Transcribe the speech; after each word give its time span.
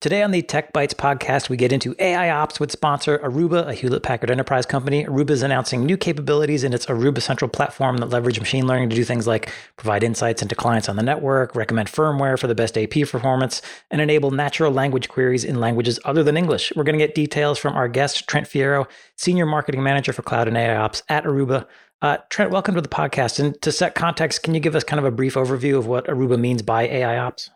Today 0.00 0.22
on 0.22 0.30
the 0.30 0.42
Tech 0.42 0.72
Bytes 0.72 0.94
podcast, 0.94 1.48
we 1.48 1.56
get 1.56 1.72
into 1.72 1.96
AI 1.98 2.30
ops 2.30 2.60
with 2.60 2.70
sponsor 2.70 3.18
Aruba, 3.18 3.66
a 3.66 3.74
Hewlett 3.74 4.04
Packard 4.04 4.30
enterprise 4.30 4.64
company. 4.64 5.04
Aruba 5.04 5.30
is 5.30 5.42
announcing 5.42 5.84
new 5.84 5.96
capabilities 5.96 6.62
in 6.62 6.72
its 6.72 6.86
Aruba 6.86 7.20
Central 7.20 7.48
platform 7.48 7.96
that 7.96 8.08
leverage 8.08 8.38
machine 8.38 8.68
learning 8.68 8.90
to 8.90 8.94
do 8.94 9.02
things 9.02 9.26
like 9.26 9.50
provide 9.76 10.04
insights 10.04 10.40
into 10.40 10.54
clients 10.54 10.88
on 10.88 10.94
the 10.94 11.02
network, 11.02 11.56
recommend 11.56 11.88
firmware 11.88 12.38
for 12.38 12.46
the 12.46 12.54
best 12.54 12.78
AP 12.78 13.08
performance, 13.10 13.60
and 13.90 14.00
enable 14.00 14.30
natural 14.30 14.70
language 14.70 15.08
queries 15.08 15.42
in 15.42 15.58
languages 15.58 15.98
other 16.04 16.22
than 16.22 16.36
English. 16.36 16.72
We're 16.76 16.84
going 16.84 16.96
to 16.96 17.04
get 17.04 17.16
details 17.16 17.58
from 17.58 17.74
our 17.74 17.88
guest, 17.88 18.28
Trent 18.28 18.46
Fierro, 18.46 18.86
Senior 19.16 19.46
Marketing 19.46 19.82
Manager 19.82 20.12
for 20.12 20.22
Cloud 20.22 20.46
and 20.46 20.56
AI 20.56 20.76
Ops 20.76 21.02
at 21.08 21.24
Aruba. 21.24 21.66
Uh, 22.02 22.18
Trent, 22.30 22.52
welcome 22.52 22.76
to 22.76 22.80
the 22.80 22.88
podcast. 22.88 23.40
And 23.40 23.60
to 23.62 23.72
set 23.72 23.96
context, 23.96 24.44
can 24.44 24.54
you 24.54 24.60
give 24.60 24.76
us 24.76 24.84
kind 24.84 25.00
of 25.00 25.06
a 25.06 25.10
brief 25.10 25.34
overview 25.34 25.76
of 25.76 25.88
what 25.88 26.06
Aruba 26.06 26.38
means 26.38 26.62
by 26.62 26.84
AI 26.84 27.18
ops? 27.18 27.50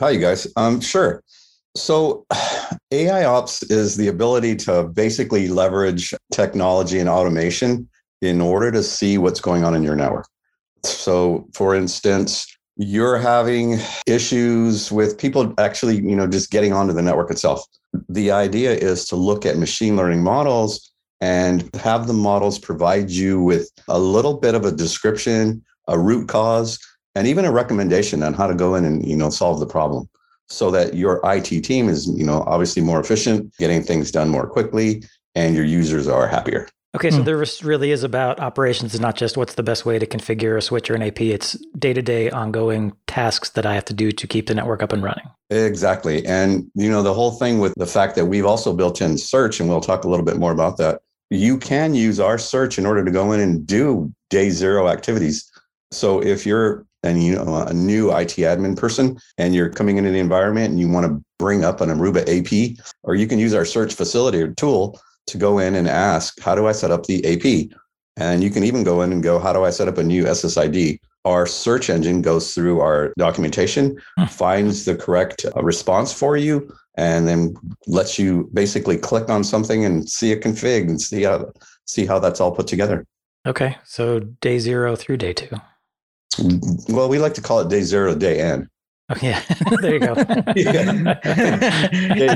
Hi, 0.00 0.10
you 0.10 0.20
guys. 0.20 0.46
Um, 0.54 0.80
sure. 0.80 1.24
So, 1.74 2.26
AI 2.90 3.24
ops 3.24 3.62
is 3.64 3.96
the 3.96 4.08
ability 4.08 4.56
to 4.56 4.84
basically 4.84 5.48
leverage 5.48 6.14
technology 6.30 6.98
and 6.98 7.08
automation 7.08 7.88
in 8.20 8.40
order 8.40 8.70
to 8.70 8.82
see 8.82 9.18
what's 9.18 9.40
going 9.40 9.64
on 9.64 9.74
in 9.74 9.82
your 9.82 9.96
network. 9.96 10.28
So, 10.84 11.48
for 11.54 11.74
instance, 11.74 12.46
you're 12.76 13.18
having 13.18 13.78
issues 14.06 14.92
with 14.92 15.18
people 15.18 15.54
actually, 15.58 15.96
you 15.96 16.16
know, 16.16 16.26
just 16.26 16.50
getting 16.50 16.72
onto 16.72 16.92
the 16.92 17.02
network 17.02 17.30
itself. 17.30 17.64
The 18.08 18.30
idea 18.30 18.72
is 18.72 19.06
to 19.06 19.16
look 19.16 19.44
at 19.46 19.58
machine 19.58 19.96
learning 19.96 20.22
models 20.22 20.90
and 21.20 21.68
have 21.76 22.06
the 22.06 22.14
models 22.14 22.58
provide 22.58 23.10
you 23.10 23.40
with 23.42 23.70
a 23.88 23.98
little 23.98 24.34
bit 24.34 24.54
of 24.54 24.64
a 24.64 24.72
description, 24.72 25.62
a 25.88 25.98
root 25.98 26.28
cause, 26.28 26.78
and 27.14 27.26
even 27.26 27.44
a 27.44 27.52
recommendation 27.52 28.22
on 28.22 28.34
how 28.34 28.46
to 28.46 28.54
go 28.54 28.74
in 28.74 28.84
and, 28.84 29.06
you 29.06 29.16
know, 29.16 29.30
solve 29.30 29.60
the 29.60 29.66
problem 29.66 30.08
so 30.52 30.70
that 30.70 30.94
your 30.94 31.20
IT 31.24 31.64
team 31.64 31.88
is, 31.88 32.06
you 32.08 32.24
know, 32.24 32.44
obviously 32.46 32.82
more 32.82 33.00
efficient, 33.00 33.52
getting 33.58 33.82
things 33.82 34.10
done 34.10 34.28
more 34.28 34.46
quickly, 34.46 35.02
and 35.34 35.54
your 35.54 35.64
users 35.64 36.06
are 36.06 36.26
happier. 36.26 36.68
Okay, 36.94 37.10
so 37.10 37.22
mm. 37.22 37.24
there 37.24 37.42
really 37.66 37.90
is 37.90 38.04
about 38.04 38.38
operations, 38.38 38.98
not 39.00 39.16
just 39.16 39.38
what's 39.38 39.54
the 39.54 39.62
best 39.62 39.86
way 39.86 39.98
to 39.98 40.06
configure 40.06 40.58
a 40.58 40.60
switch 40.60 40.90
or 40.90 40.94
an 40.94 41.02
AP. 41.02 41.22
It's 41.22 41.52
day 41.78 41.94
to 41.94 42.02
day 42.02 42.28
ongoing 42.28 42.92
tasks 43.06 43.48
that 43.50 43.64
I 43.64 43.74
have 43.74 43.86
to 43.86 43.94
do 43.94 44.12
to 44.12 44.26
keep 44.26 44.46
the 44.46 44.54
network 44.54 44.82
up 44.82 44.92
and 44.92 45.02
running. 45.02 45.24
Exactly. 45.48 46.24
And, 46.26 46.70
you 46.74 46.90
know, 46.90 47.02
the 47.02 47.14
whole 47.14 47.30
thing 47.30 47.60
with 47.60 47.72
the 47.76 47.86
fact 47.86 48.14
that 48.16 48.26
we've 48.26 48.44
also 48.44 48.74
built 48.74 49.00
in 49.00 49.16
search, 49.16 49.58
and 49.58 49.70
we'll 49.70 49.80
talk 49.80 50.04
a 50.04 50.08
little 50.08 50.24
bit 50.24 50.36
more 50.36 50.52
about 50.52 50.76
that. 50.78 51.00
You 51.30 51.56
can 51.56 51.94
use 51.94 52.20
our 52.20 52.36
search 52.36 52.78
in 52.78 52.84
order 52.84 53.02
to 53.02 53.10
go 53.10 53.32
in 53.32 53.40
and 53.40 53.66
do 53.66 54.12
day 54.28 54.50
zero 54.50 54.88
activities. 54.88 55.50
So 55.92 56.22
if 56.22 56.44
you're 56.44 56.84
and 57.02 57.22
you 57.22 57.34
know 57.34 57.56
a 57.56 57.72
new 57.72 58.10
IT 58.10 58.36
admin 58.36 58.76
person 58.76 59.18
and 59.38 59.54
you're 59.54 59.68
coming 59.68 59.96
into 59.96 60.10
the 60.10 60.18
environment 60.18 60.70
and 60.70 60.80
you 60.80 60.88
want 60.88 61.06
to 61.06 61.22
bring 61.38 61.64
up 61.64 61.80
an 61.80 61.88
Aruba 61.88 62.22
AP, 62.28 62.78
or 63.02 63.14
you 63.14 63.26
can 63.26 63.38
use 63.38 63.54
our 63.54 63.64
search 63.64 63.94
facility 63.94 64.52
tool 64.54 65.00
to 65.26 65.38
go 65.38 65.58
in 65.58 65.74
and 65.74 65.88
ask, 65.88 66.40
how 66.40 66.54
do 66.54 66.66
I 66.66 66.72
set 66.72 66.90
up 66.90 67.06
the 67.06 67.24
AP? 67.24 67.76
And 68.16 68.44
you 68.44 68.50
can 68.50 68.64
even 68.64 68.84
go 68.84 69.02
in 69.02 69.12
and 69.12 69.22
go, 69.22 69.38
how 69.38 69.52
do 69.52 69.64
I 69.64 69.70
set 69.70 69.88
up 69.88 69.98
a 69.98 70.04
new 70.04 70.24
SSID? 70.24 70.98
Our 71.24 71.46
search 71.46 71.88
engine 71.88 72.22
goes 72.22 72.54
through 72.54 72.80
our 72.80 73.12
documentation, 73.18 73.96
hmm. 74.18 74.26
finds 74.26 74.84
the 74.84 74.96
correct 74.96 75.44
uh, 75.44 75.62
response 75.62 76.12
for 76.12 76.36
you, 76.36 76.72
and 76.96 77.26
then 77.26 77.54
lets 77.86 78.18
you 78.18 78.50
basically 78.52 78.98
click 78.98 79.28
on 79.28 79.44
something 79.44 79.84
and 79.84 80.08
see 80.08 80.32
a 80.32 80.36
config 80.36 80.88
and 80.88 81.00
see 81.00 81.22
how 81.22 81.52
see 81.86 82.06
how 82.06 82.18
that's 82.18 82.40
all 82.40 82.52
put 82.52 82.66
together. 82.66 83.06
Okay, 83.46 83.76
so 83.84 84.20
day 84.20 84.58
zero 84.58 84.94
through 84.94 85.16
day 85.16 85.32
two. 85.32 85.48
Well, 86.38 87.08
we 87.08 87.18
like 87.18 87.34
to 87.34 87.40
call 87.40 87.60
it 87.60 87.68
day 87.68 87.82
zero, 87.82 88.14
day 88.14 88.40
end. 88.40 88.68
Oh, 89.10 89.16
yeah, 89.20 89.42
there 89.80 89.94
you 89.94 90.00
go. 90.00 90.14
I 90.16 90.52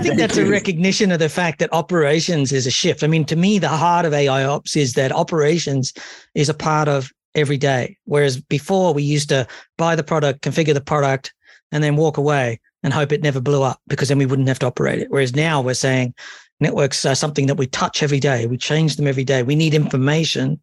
think 0.00 0.19
that's 0.19 0.36
a 0.36 0.47
recognition 0.47 1.12
of 1.12 1.19
the 1.19 1.28
fact 1.28 1.58
that 1.61 1.72
operations 1.72 2.52
is 2.52 2.67
a 2.67 2.70
shift. 2.70 3.02
I 3.02 3.06
mean, 3.06 3.24
to 3.27 3.36
me, 3.36 3.58
the 3.58 3.69
heart 3.69 4.05
of 4.05 4.12
AI 4.12 4.44
ops 4.44 4.77
is 4.77 4.94
that 4.94 5.12
operations 5.12 5.92
is 6.34 6.48
a 6.48 6.55
part 6.55 6.89
of 6.89 7.11
every 7.34 7.58
day. 7.58 7.96
Whereas 8.05 8.40
before, 8.40 8.92
we 8.92 9.02
used 9.02 9.29
to 9.29 9.46
buy 9.79 9.95
the 9.95 10.05
product, 10.05 10.42
configure 10.42 10.74
the 10.74 10.80
product, 10.80 11.33
and 11.73 11.83
then 11.83 11.96
walk 11.96 12.17
away 12.17 12.61
and 12.83 12.92
hope 12.92 13.12
it 13.12 13.23
never 13.23 13.40
blew 13.40 13.62
up 13.62 13.80
because 13.89 14.08
then 14.08 14.18
we 14.18 14.27
wouldn't 14.27 14.48
have 14.48 14.58
to 14.61 14.67
operate 14.67 14.98
it. 14.98 15.11
Whereas 15.11 15.35
now 15.35 15.61
we're 15.61 15.74
saying 15.74 16.14
networks 16.61 17.05
are 17.05 17.14
something 17.14 17.46
that 17.46 17.56
we 17.56 17.67
touch 17.67 18.02
every 18.02 18.20
day. 18.20 18.46
We 18.46 18.56
change 18.56 18.96
them 18.96 19.06
every 19.06 19.24
day. 19.24 19.42
We 19.42 19.56
need 19.56 19.74
information 19.74 20.61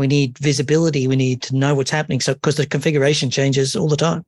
we 0.00 0.08
need 0.08 0.36
visibility. 0.38 1.06
We 1.06 1.14
need 1.14 1.42
to 1.42 1.54
know 1.54 1.74
what's 1.74 1.90
happening. 1.90 2.20
So 2.20 2.34
because 2.34 2.56
the 2.56 2.66
configuration 2.66 3.30
changes 3.30 3.76
all 3.76 3.86
the 3.86 3.96
time. 3.96 4.24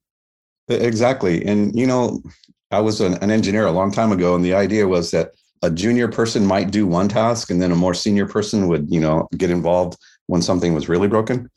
Exactly. 0.69 1.45
And 1.45 1.75
you 1.75 1.87
know 1.87 2.23
i 2.71 2.81
was 2.81 3.01
an, 3.01 3.15
an, 3.15 3.31
engineer 3.31 3.67
a 3.67 3.73
long 3.73 3.93
time 3.93 4.13
ago 4.13 4.35
and 4.35 4.43
the 4.43 4.55
idea 4.55 4.89
was 4.89 5.11
that 5.11 5.33
a 5.61 5.71
junior 5.71 6.09
person 6.09 6.47
might 6.47 6.71
do 6.71 6.87
one 6.87 7.07
task 7.07 7.51
and 7.51 7.61
then 7.61 7.71
a 7.71 7.77
more 7.77 7.93
senior 7.93 8.27
person 8.27 8.67
would 8.69 8.91
you 8.91 9.01
know 9.01 9.29
get 9.37 9.51
involved 9.51 9.99
when 10.27 10.43
something 10.43 10.75
was 10.75 10.89
really 10.89 11.09
broken. 11.09 11.51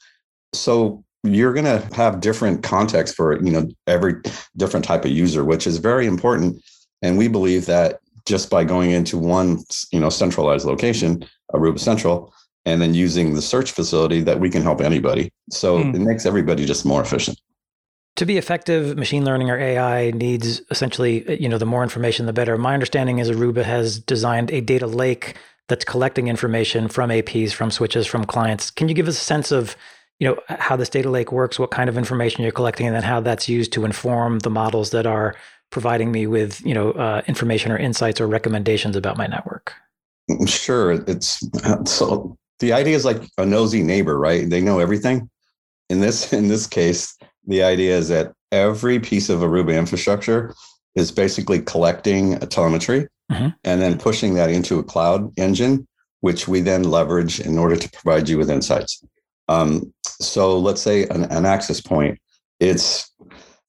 So 0.53 1.03
you're 1.23 1.53
going 1.53 1.65
to 1.65 1.95
have 1.95 2.19
different 2.19 2.63
context 2.63 3.15
for 3.15 3.41
you 3.43 3.51
know 3.51 3.67
every 3.87 4.15
different 4.57 4.85
type 4.85 5.05
of 5.05 5.11
user 5.11 5.43
which 5.43 5.67
is 5.67 5.77
very 5.77 6.05
important. 6.07 6.61
And 7.01 7.17
we 7.17 7.27
believe 7.27 7.65
that 7.67 7.99
just 8.25 8.49
by 8.49 8.63
going 8.63 8.91
into 8.91 9.17
one 9.17 9.59
you 9.91 9.99
know 9.99 10.09
centralized 10.09 10.65
location 10.65 11.25
aruba 11.53 11.79
central 11.79 12.33
and 12.65 12.81
then 12.81 12.93
using 12.93 13.35
the 13.35 13.41
search 13.41 13.71
facility 13.71 14.21
that 14.21 14.39
we 14.39 14.49
can 14.49 14.61
help 14.61 14.81
anybody. 14.81 15.31
So 15.51 15.77
mm. 15.77 15.93
it 15.93 15.99
makes 15.99 16.25
everybody 16.25 16.65
just 16.65 16.85
more 16.85 17.01
efficient. 17.01 17.39
To 18.17 18.25
be 18.25 18.37
effective, 18.37 18.97
machine 18.97 19.25
learning 19.25 19.49
or 19.49 19.59
AI 19.59 20.11
needs 20.11 20.61
essentially, 20.71 21.39
you 21.39 21.49
know, 21.49 21.57
the 21.57 21.65
more 21.65 21.83
information, 21.83 22.25
the 22.25 22.33
better. 22.33 22.57
My 22.57 22.73
understanding 22.73 23.19
is 23.19 23.29
Aruba 23.29 23.63
has 23.63 23.99
designed 23.99 24.51
a 24.51 24.61
data 24.61 24.87
lake 24.87 25.35
that's 25.67 25.83
collecting 25.83 26.27
information 26.27 26.87
from 26.87 27.09
APs, 27.09 27.51
from 27.51 27.71
switches, 27.71 28.07
from 28.07 28.23
clients. 28.23 28.71
Can 28.71 28.87
you 28.87 28.95
give 28.95 29.07
us 29.07 29.17
a 29.17 29.23
sense 29.23 29.51
of, 29.51 29.75
you 30.19 30.27
know, 30.27 30.39
how 30.47 30.75
this 30.75 30.89
data 30.89 31.09
lake 31.09 31.31
works, 31.31 31.59
what 31.59 31.71
kind 31.71 31.89
of 31.89 31.97
information 31.97 32.41
you're 32.43 32.51
collecting, 32.51 32.87
and 32.87 32.95
then 32.95 33.03
how 33.03 33.19
that's 33.19 33.49
used 33.49 33.73
to 33.73 33.83
inform 33.83 34.39
the 34.39 34.49
models 34.49 34.91
that 34.91 35.05
are 35.05 35.35
providing 35.71 36.11
me 36.11 36.25
with, 36.25 36.65
you 36.65 36.73
know, 36.73 36.91
uh, 36.91 37.21
information 37.27 37.71
or 37.71 37.77
insights 37.77 38.21
or 38.21 38.27
recommendations 38.27 38.95
about 38.95 39.17
my 39.17 39.27
network? 39.27 39.73
Sure, 40.47 40.93
it's 41.07 41.45
so 41.85 42.37
the 42.59 42.73
idea 42.73 42.95
is 42.95 43.05
like 43.05 43.21
a 43.37 43.45
nosy 43.45 43.83
neighbor, 43.83 44.17
right? 44.17 44.49
They 44.49 44.61
know 44.61 44.79
everything. 44.79 45.29
In 45.89 45.99
this 45.99 46.33
in 46.39 46.47
this 46.47 46.67
case, 46.67 47.15
the 47.45 47.63
idea 47.63 47.97
is 47.97 48.09
that 48.09 48.33
every 48.51 48.99
piece 48.99 49.29
of 49.29 49.39
Aruba 49.39 49.77
infrastructure 49.77 50.53
is 50.95 51.11
basically 51.11 51.61
collecting 51.61 52.35
a 52.35 52.45
telemetry 52.45 53.07
mm-hmm. 53.31 53.49
and 53.63 53.81
then 53.81 53.97
pushing 53.97 54.35
that 54.35 54.49
into 54.49 54.79
a 54.79 54.83
cloud 54.83 55.31
engine, 55.37 55.85
which 56.21 56.47
we 56.47 56.61
then 56.61 56.83
leverage 56.83 57.39
in 57.39 57.57
order 57.57 57.75
to 57.75 57.89
provide 57.91 58.29
you 58.29 58.37
with 58.37 58.49
insights. 58.49 59.03
Um, 59.49 59.93
so 60.05 60.57
let's 60.57 60.81
say 60.81 61.03
an, 61.09 61.25
an 61.25 61.45
access 61.45 61.81
point, 61.81 62.17
it's 62.59 63.11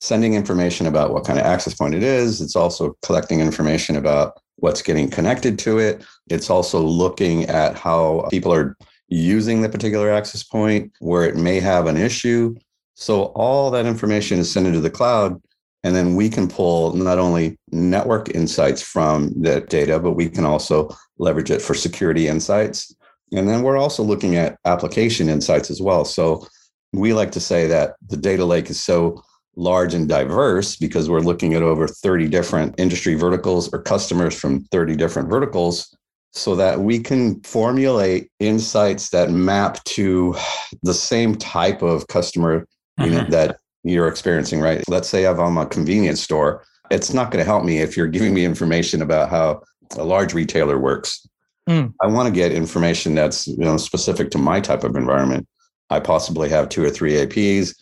sending 0.00 0.34
information 0.34 0.86
about 0.86 1.12
what 1.12 1.24
kind 1.24 1.38
of 1.38 1.44
access 1.44 1.74
point 1.74 1.94
it 1.94 2.02
is. 2.02 2.40
It's 2.40 2.56
also 2.56 2.96
collecting 3.02 3.40
information 3.40 3.96
about 3.96 4.40
what's 4.56 4.82
getting 4.82 5.08
connected 5.08 5.58
to 5.60 5.78
it. 5.78 6.04
It's 6.28 6.50
also 6.50 6.80
looking 6.80 7.44
at 7.44 7.76
how 7.76 8.26
people 8.30 8.52
are 8.52 8.76
using 9.08 9.62
the 9.62 9.68
particular 9.68 10.10
access 10.10 10.42
point, 10.42 10.92
where 11.00 11.24
it 11.24 11.36
may 11.36 11.60
have 11.60 11.86
an 11.86 11.96
issue. 11.96 12.54
So 12.94 13.26
all 13.34 13.70
that 13.70 13.86
information 13.86 14.38
is 14.38 14.50
sent 14.50 14.66
into 14.66 14.80
the 14.80 14.90
cloud. 14.90 15.40
And 15.84 15.94
then 15.94 16.16
we 16.16 16.28
can 16.28 16.48
pull 16.48 16.94
not 16.94 17.18
only 17.18 17.58
network 17.70 18.34
insights 18.34 18.82
from 18.82 19.32
that 19.42 19.68
data, 19.68 20.00
but 20.00 20.12
we 20.12 20.28
can 20.28 20.44
also 20.44 20.88
leverage 21.18 21.50
it 21.50 21.62
for 21.62 21.74
security 21.74 22.26
insights. 22.26 22.92
And 23.32 23.48
then 23.48 23.62
we're 23.62 23.76
also 23.76 24.02
looking 24.02 24.34
at 24.34 24.58
application 24.64 25.28
insights 25.28 25.70
as 25.70 25.80
well. 25.80 26.04
So 26.04 26.46
we 26.92 27.12
like 27.12 27.30
to 27.32 27.40
say 27.40 27.68
that 27.68 27.94
the 28.08 28.16
data 28.16 28.44
lake 28.44 28.70
is 28.70 28.82
so 28.82 29.22
large 29.56 29.94
and 29.94 30.08
diverse 30.08 30.76
because 30.76 31.08
we're 31.08 31.20
looking 31.20 31.54
at 31.54 31.62
over 31.62 31.88
30 31.88 32.28
different 32.28 32.74
industry 32.78 33.14
verticals 33.14 33.72
or 33.72 33.80
customers 33.80 34.38
from 34.38 34.60
30 34.64 34.96
different 34.96 35.30
verticals 35.30 35.96
so 36.32 36.54
that 36.54 36.80
we 36.80 36.98
can 36.98 37.40
formulate 37.40 38.30
insights 38.38 39.08
that 39.08 39.30
map 39.30 39.82
to 39.84 40.36
the 40.82 40.92
same 40.92 41.34
type 41.34 41.80
of 41.80 42.06
customer 42.08 42.66
you 43.00 43.10
know, 43.10 43.20
mm-hmm. 43.20 43.30
that 43.30 43.58
you're 43.82 44.08
experiencing 44.08 44.60
right? 44.60 44.84
Let's 44.88 45.08
say 45.08 45.26
i'm 45.26 45.56
a 45.56 45.66
convenience 45.66 46.20
store. 46.20 46.62
It's 46.90 47.14
not 47.14 47.30
going 47.30 47.42
to 47.42 47.48
help 47.48 47.64
me 47.64 47.78
if 47.78 47.96
you're 47.96 48.06
giving 48.06 48.34
me 48.34 48.44
information 48.44 49.00
about 49.00 49.30
how 49.30 49.62
a 49.96 50.04
large 50.04 50.34
retailer 50.34 50.78
works. 50.78 51.26
Mm. 51.68 51.92
i 52.00 52.06
want 52.06 52.28
to 52.28 52.32
get 52.32 52.52
information 52.52 53.16
that's 53.16 53.48
you 53.48 53.56
know 53.56 53.76
specific 53.76 54.30
to 54.30 54.38
my 54.38 54.60
type 54.60 54.84
of 54.84 54.94
environment. 54.94 55.48
I 55.90 55.98
possibly 55.98 56.48
have 56.50 56.68
two 56.68 56.84
or 56.84 56.90
three 56.90 57.14
aps 57.14 57.74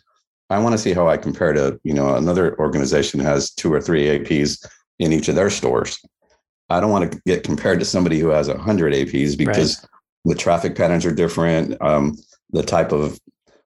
I 0.50 0.58
want 0.58 0.72
to 0.72 0.78
see 0.78 0.92
how 0.92 1.08
I 1.08 1.16
compare 1.16 1.52
to, 1.52 1.80
you 1.84 1.94
know, 1.94 2.14
another 2.14 2.58
organization 2.58 3.20
has 3.20 3.50
two 3.50 3.72
or 3.72 3.80
three 3.80 4.06
APs 4.06 4.64
in 4.98 5.12
each 5.12 5.28
of 5.28 5.34
their 5.34 5.50
stores. 5.50 5.98
I 6.70 6.80
don't 6.80 6.90
want 6.90 7.10
to 7.10 7.20
get 7.26 7.44
compared 7.44 7.78
to 7.80 7.84
somebody 7.84 8.18
who 8.18 8.28
has 8.28 8.48
100 8.48 8.92
APs 8.92 9.36
because 9.36 9.78
right. 9.78 9.88
the 10.24 10.34
traffic 10.34 10.76
patterns 10.76 11.06
are 11.06 11.14
different. 11.14 11.80
Um, 11.80 12.16
the 12.50 12.62
type 12.62 12.92
of 12.92 13.18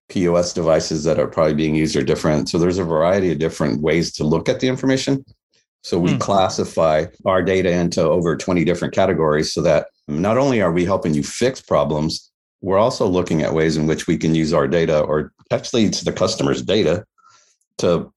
POS 0.09 0.55
devices 0.55 1.05
that 1.05 1.19
are 1.19 1.27
probably 1.27 1.55
being 1.55 1.75
used 1.75 1.97
are 1.97 2.03
different. 2.03 2.49
So 2.49 2.59
there's 2.59 2.79
a 2.79 2.85
variety 2.85 3.31
of 3.31 3.39
different 3.39 3.83
ways 3.83 4.13
to 4.15 4.25
look 4.25 4.49
at 4.49 4.61
the 4.61 4.69
information. 4.69 5.25
So 5.83 5.99
we 5.99 6.13
Hmm. 6.13 6.19
classify 6.19 7.07
our 7.25 7.43
data 7.43 7.71
into 7.71 8.03
over 8.03 8.37
20 8.37 8.65
different 8.65 8.95
categories 8.95 9.53
so 9.53 9.61
that 9.63 9.89
not 10.09 10.39
only 10.39 10.61
are 10.61 10.73
we 10.73 10.85
helping 10.85 11.15
you 11.15 11.23
fix 11.23 11.61
problems, 11.61 12.28
we're 12.61 12.79
also 12.79 13.07
looking 13.07 13.43
at 13.43 13.55
ways 13.55 13.77
in 13.77 13.87
which 13.87 14.07
we 14.07 14.17
can 14.17 14.35
use 14.35 14.53
our 14.53 14.67
data 14.67 15.01
or 15.01 15.33
actually 15.51 15.85
it's 15.85 16.03
the 16.03 16.13
customer's 16.13 16.63
data 16.63 17.05
to 17.79 18.13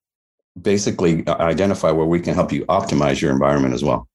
basically 0.61 1.25
uh, 1.27 1.38
identify 1.38 1.91
where 1.91 2.05
we 2.05 2.19
can 2.19 2.33
help 2.33 2.51
you 2.51 2.65
optimize 2.65 3.21
your 3.21 3.31
environment 3.31 3.73
as 3.73 3.83
well. 3.83 4.07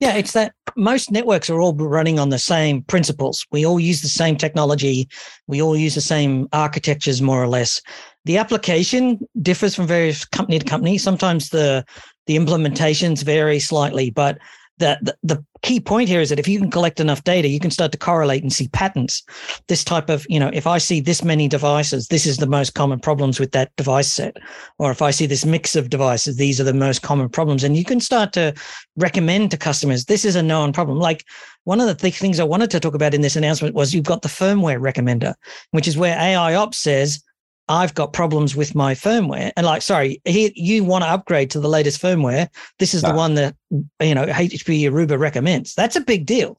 Yeah, 0.00 0.14
it's 0.14 0.32
that 0.32 0.52
most 0.76 1.12
networks 1.12 1.48
are 1.48 1.60
all 1.60 1.74
running 1.74 2.18
on 2.18 2.30
the 2.30 2.38
same 2.38 2.82
principles. 2.82 3.46
We 3.52 3.64
all 3.64 3.78
use 3.78 4.02
the 4.02 4.08
same 4.08 4.36
technology. 4.36 5.08
We 5.46 5.62
all 5.62 5.76
use 5.76 5.94
the 5.94 6.00
same 6.00 6.48
architectures, 6.52 7.22
more 7.22 7.40
or 7.40 7.46
less. 7.46 7.80
The 8.24 8.36
application 8.36 9.20
differs 9.42 9.76
from 9.76 9.86
various 9.86 10.24
company 10.24 10.58
to 10.58 10.64
company. 10.64 10.98
Sometimes 10.98 11.50
the 11.50 11.84
the 12.26 12.36
implementations 12.36 13.22
vary 13.22 13.60
slightly, 13.60 14.10
but 14.10 14.38
the, 14.78 14.98
the 15.02 15.16
the 15.22 15.44
key 15.62 15.78
point 15.78 16.08
here 16.08 16.20
is 16.20 16.28
that 16.28 16.40
if 16.40 16.48
you 16.48 16.58
can 16.58 16.70
collect 16.70 16.98
enough 16.98 17.22
data, 17.22 17.46
you 17.46 17.60
can 17.60 17.70
start 17.70 17.92
to 17.92 17.98
correlate 17.98 18.42
and 18.42 18.52
see 18.52 18.66
patterns. 18.68 19.22
This 19.68 19.84
type 19.84 20.10
of, 20.10 20.26
you 20.28 20.40
know, 20.40 20.50
if 20.52 20.66
I 20.66 20.78
see 20.78 20.98
this 20.98 21.22
many 21.22 21.46
devices, 21.46 22.08
this 22.08 22.26
is 22.26 22.38
the 22.38 22.48
most 22.48 22.74
common 22.74 22.98
problems 22.98 23.38
with 23.38 23.52
that 23.52 23.74
device 23.76 24.12
set. 24.12 24.38
Or 24.78 24.90
if 24.90 25.00
I 25.00 25.12
see 25.12 25.26
this 25.26 25.44
mix 25.44 25.76
of 25.76 25.88
devices, 25.88 26.36
these 26.36 26.60
are 26.60 26.64
the 26.64 26.74
most 26.74 27.02
common 27.02 27.28
problems. 27.28 27.62
And 27.62 27.76
you 27.76 27.84
can 27.84 28.00
start 28.00 28.32
to 28.32 28.54
recommend 28.96 29.50
to 29.50 29.56
customers 29.56 30.04
this 30.04 30.24
is 30.24 30.36
a 30.36 30.42
known 30.42 30.72
problem 30.72 30.98
like 30.98 31.24
one 31.64 31.80
of 31.80 31.86
the 31.86 31.94
th- 31.94 32.18
things 32.18 32.38
i 32.38 32.44
wanted 32.44 32.70
to 32.70 32.78
talk 32.78 32.94
about 32.94 33.14
in 33.14 33.22
this 33.22 33.36
announcement 33.36 33.74
was 33.74 33.94
you've 33.94 34.04
got 34.04 34.22
the 34.22 34.28
firmware 34.28 34.80
recommender 34.80 35.34
which 35.70 35.88
is 35.88 35.96
where 35.96 36.18
ai 36.18 36.54
ops 36.54 36.78
says 36.78 37.22
i've 37.68 37.94
got 37.94 38.12
problems 38.12 38.54
with 38.56 38.74
my 38.74 38.94
firmware 38.94 39.52
and 39.56 39.66
like 39.66 39.82
sorry 39.82 40.20
here 40.24 40.50
you 40.54 40.84
want 40.84 41.04
to 41.04 41.08
upgrade 41.08 41.50
to 41.50 41.60
the 41.60 41.68
latest 41.68 42.00
firmware 42.02 42.48
this 42.78 42.92
is 42.94 43.02
the 43.02 43.12
one 43.14 43.34
that 43.34 43.54
you 44.00 44.14
know 44.14 44.26
hp 44.26 44.80
aruba 44.90 45.18
recommends 45.18 45.74
that's 45.74 45.96
a 45.96 46.00
big 46.00 46.26
deal 46.26 46.58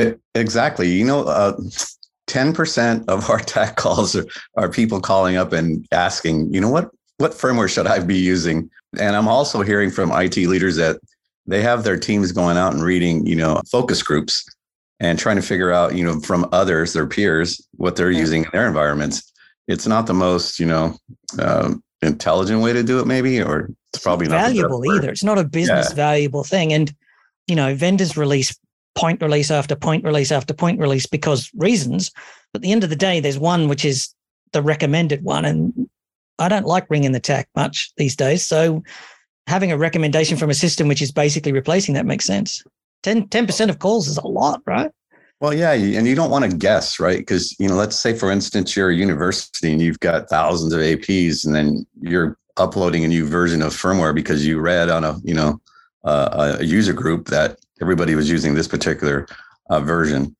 E- 0.00 0.14
Exactly. 0.34 0.88
You 0.92 1.04
know, 1.04 1.24
uh, 1.24 1.56
10% 2.28 3.04
of 3.08 3.28
our 3.30 3.40
tech 3.40 3.76
calls 3.76 4.14
are, 4.14 4.24
are 4.56 4.68
people 4.70 5.00
calling 5.00 5.36
up 5.36 5.52
and 5.52 5.86
asking, 5.92 6.52
you 6.54 6.60
know, 6.60 6.68
what, 6.68 6.90
what 7.16 7.32
firmware 7.32 7.68
should 7.68 7.86
I 7.86 7.98
be 7.98 8.16
using? 8.16 8.70
And 8.98 9.16
I'm 9.16 9.26
also 9.28 9.62
hearing 9.62 9.90
from 9.90 10.12
IT 10.12 10.36
leaders 10.36 10.76
that 10.76 11.00
they 11.46 11.62
have 11.62 11.82
their 11.82 11.96
teams 11.98 12.30
going 12.32 12.56
out 12.56 12.74
and 12.74 12.82
reading, 12.82 13.26
you 13.26 13.34
know, 13.34 13.60
focus 13.70 14.02
groups 14.02 14.44
and 15.00 15.18
trying 15.18 15.36
to 15.36 15.42
figure 15.42 15.72
out, 15.72 15.96
you 15.96 16.04
know, 16.04 16.20
from 16.20 16.46
others, 16.52 16.92
their 16.92 17.06
peers, 17.06 17.60
what 17.76 17.96
they're 17.96 18.10
Yeah. 18.10 18.20
using 18.20 18.44
in 18.44 18.50
their 18.52 18.68
environments. 18.68 19.32
It's 19.68 19.86
not 19.86 20.06
the 20.06 20.14
most, 20.14 20.58
you 20.58 20.66
know, 20.66 20.96
um, 21.38 21.82
intelligent 22.02 22.62
way 22.62 22.72
to 22.72 22.82
do 22.82 22.98
it, 23.00 23.06
maybe, 23.06 23.40
or 23.40 23.70
it's 23.92 24.02
probably 24.02 24.26
not 24.28 24.40
valuable 24.40 24.84
either. 24.94 25.10
It's 25.10 25.24
not 25.24 25.38
a 25.38 25.44
business 25.44 25.88
Yeah. 25.90 25.94
valuable 25.94 26.44
thing. 26.44 26.72
And 26.72 26.92
you 27.48 27.56
know 27.56 27.74
vendors 27.74 28.16
release 28.16 28.56
point 28.94 29.20
release 29.22 29.50
after 29.50 29.74
point 29.74 30.04
release 30.04 30.30
after 30.30 30.54
point 30.54 30.78
release 30.78 31.06
because 31.06 31.50
reasons. 31.56 32.10
But 32.52 32.58
at 32.60 32.62
the 32.62 32.72
end 32.72 32.84
of 32.84 32.90
the 32.90 32.96
day 32.96 33.20
there's 33.20 33.38
one 33.38 33.68
which 33.68 33.84
is 33.84 34.14
the 34.52 34.62
recommended 34.62 35.24
one. 35.24 35.44
And 35.44 35.88
i 36.38 36.48
don't 36.48 36.66
like 36.66 36.86
ringing 36.88 37.12
the 37.12 37.20
TAC 37.20 37.48
much 37.56 37.92
these 37.96 38.14
days. 38.14 38.46
So 38.46 38.82
having 39.46 39.72
a 39.72 39.78
recommendation 39.78 40.36
from 40.36 40.50
a 40.50 40.54
system 40.54 40.88
which 40.88 41.02
is 41.02 41.10
basically 41.10 41.52
replacing 41.52 41.94
that 41.94 42.06
makes 42.06 42.26
sense. 42.26 42.62
10 43.02 43.28
10% 43.28 43.70
of 43.70 43.78
calls 43.78 44.08
is 44.08 44.18
a 44.18 44.26
lot 44.26 44.60
right 44.66 44.90
Well, 45.40 45.54
yeah, 45.54 45.72
and 45.72 46.06
you 46.06 46.16
don't 46.16 46.30
want 46.30 46.50
to 46.50 46.56
guess, 46.56 46.98
right? 46.98 47.18
Because 47.18 47.58
you 47.60 47.68
know, 47.68 47.76
let's 47.76 47.96
say 47.96 48.12
for 48.12 48.30
instance 48.30 48.74
you're 48.74 48.90
a 48.90 48.94
university 48.94 49.70
and 49.70 49.80
you've 49.80 50.00
got 50.00 50.28
thousands 50.28 50.72
of 50.72 50.80
APs, 50.80 51.46
and 51.46 51.54
then 51.54 51.86
you're 52.00 52.36
uploading 52.56 53.04
a 53.04 53.08
new 53.08 53.24
version 53.24 53.62
of 53.62 53.72
firmware 53.72 54.14
because 54.14 54.44
you 54.44 54.58
read 54.58 54.88
on 54.88 55.04
a 55.04 55.16
you 55.22 55.34
know 55.34 55.60
uh, 56.04 56.56
a 56.58 56.64
user 56.64 56.92
group 56.92 57.28
that 57.28 57.58
everybody 57.80 58.16
was 58.16 58.28
using 58.28 58.54
this 58.54 58.66
particular 58.66 59.28
uh, 59.70 59.78
version, 59.80 60.34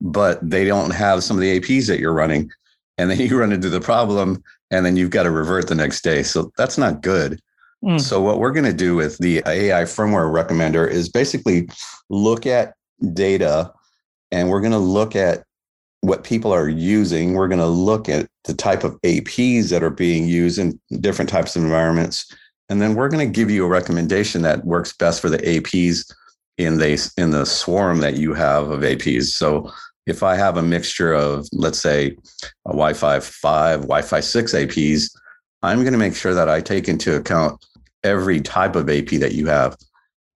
but 0.00 0.38
they 0.48 0.64
don't 0.64 0.90
have 0.90 1.24
some 1.24 1.36
of 1.36 1.40
the 1.40 1.58
APs 1.58 1.88
that 1.88 1.98
you're 1.98 2.12
running, 2.12 2.48
and 2.96 3.10
then 3.10 3.18
you 3.28 3.36
run 3.36 3.52
into 3.52 3.68
the 3.68 3.80
problem, 3.80 4.40
and 4.70 4.86
then 4.86 4.96
you've 4.96 5.10
got 5.10 5.24
to 5.24 5.32
revert 5.32 5.66
the 5.66 5.74
next 5.74 6.02
day. 6.02 6.22
So 6.22 6.52
that's 6.56 6.78
not 6.78 7.02
good. 7.02 7.40
Mm. 7.84 8.00
So 8.00 8.20
what 8.20 8.38
we're 8.38 8.52
going 8.52 8.64
to 8.64 8.72
do 8.72 8.94
with 8.94 9.18
the 9.18 9.42
AI 9.46 9.82
firmware 9.82 10.32
recommender 10.32 10.88
is 10.88 11.08
basically 11.08 11.68
look 12.08 12.46
at 12.46 12.74
data 13.12 13.72
and 14.34 14.50
we're 14.50 14.60
going 14.60 14.72
to 14.72 14.78
look 14.78 15.14
at 15.14 15.44
what 16.00 16.24
people 16.24 16.52
are 16.52 16.68
using. 16.68 17.34
We're 17.34 17.48
going 17.48 17.60
to 17.60 17.66
look 17.66 18.08
at 18.08 18.26
the 18.42 18.52
type 18.52 18.82
of 18.82 19.00
APs 19.02 19.70
that 19.70 19.84
are 19.84 19.90
being 19.90 20.26
used 20.26 20.58
in 20.58 20.78
different 21.00 21.30
types 21.30 21.54
of 21.54 21.62
environments. 21.62 22.26
And 22.68 22.82
then 22.82 22.96
we're 22.96 23.08
going 23.08 23.26
to 23.26 23.32
give 23.32 23.48
you 23.48 23.64
a 23.64 23.68
recommendation 23.68 24.42
that 24.42 24.64
works 24.64 24.92
best 24.92 25.20
for 25.20 25.30
the 25.30 25.38
APs 25.38 26.12
in 26.58 26.78
the 26.78 27.12
in 27.16 27.30
the 27.30 27.46
swarm 27.46 28.00
that 28.00 28.16
you 28.16 28.34
have 28.34 28.70
of 28.70 28.80
APs. 28.80 29.26
So 29.26 29.70
if 30.04 30.24
I 30.24 30.34
have 30.34 30.56
a 30.56 30.62
mixture 30.62 31.14
of, 31.14 31.46
let's 31.52 31.78
say, 31.78 32.16
a 32.66 32.72
Wi-Fi 32.72 33.20
5, 33.20 33.82
Wi-Fi 33.82 34.20
6 34.20 34.52
APs, 34.52 35.16
I'm 35.62 35.82
going 35.82 35.92
to 35.92 35.98
make 35.98 36.16
sure 36.16 36.34
that 36.34 36.48
I 36.48 36.60
take 36.60 36.88
into 36.88 37.16
account 37.16 37.64
every 38.02 38.40
type 38.40 38.74
of 38.74 38.90
AP 38.90 39.10
that 39.20 39.32
you 39.32 39.46
have. 39.46 39.76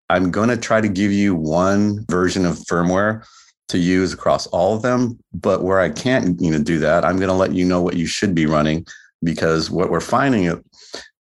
I'm 0.09 0.31
going 0.31 0.49
to 0.51 0.57
try 0.57 0.81
to 0.81 0.89
give 0.89 1.13
you 1.13 1.35
one 1.35 2.07
version 2.09 2.47
of 2.47 2.57
firmware 2.59 3.27
to 3.69 3.79
use 3.79 4.13
across 4.13 4.47
all 4.49 4.75
of 4.75 4.83
them. 4.83 5.19
But 5.33 5.63
where 5.63 5.81
I 5.81 5.91
can't, 5.91 6.41
you 6.41 6.51
know, 6.51 6.63
do 6.63 6.79
that, 6.79 7.05
I'm 7.05 7.17
going 7.17 7.29
to 7.29 7.35
let 7.35 7.53
you 7.53 7.65
know 7.65 7.83
what 7.83 7.97
you 7.97 8.07
should 8.07 8.35
be 8.35 8.47
running 8.47 8.87
because 9.23 9.71
what 9.71 9.91
we're 9.91 10.01
finding 10.01 10.63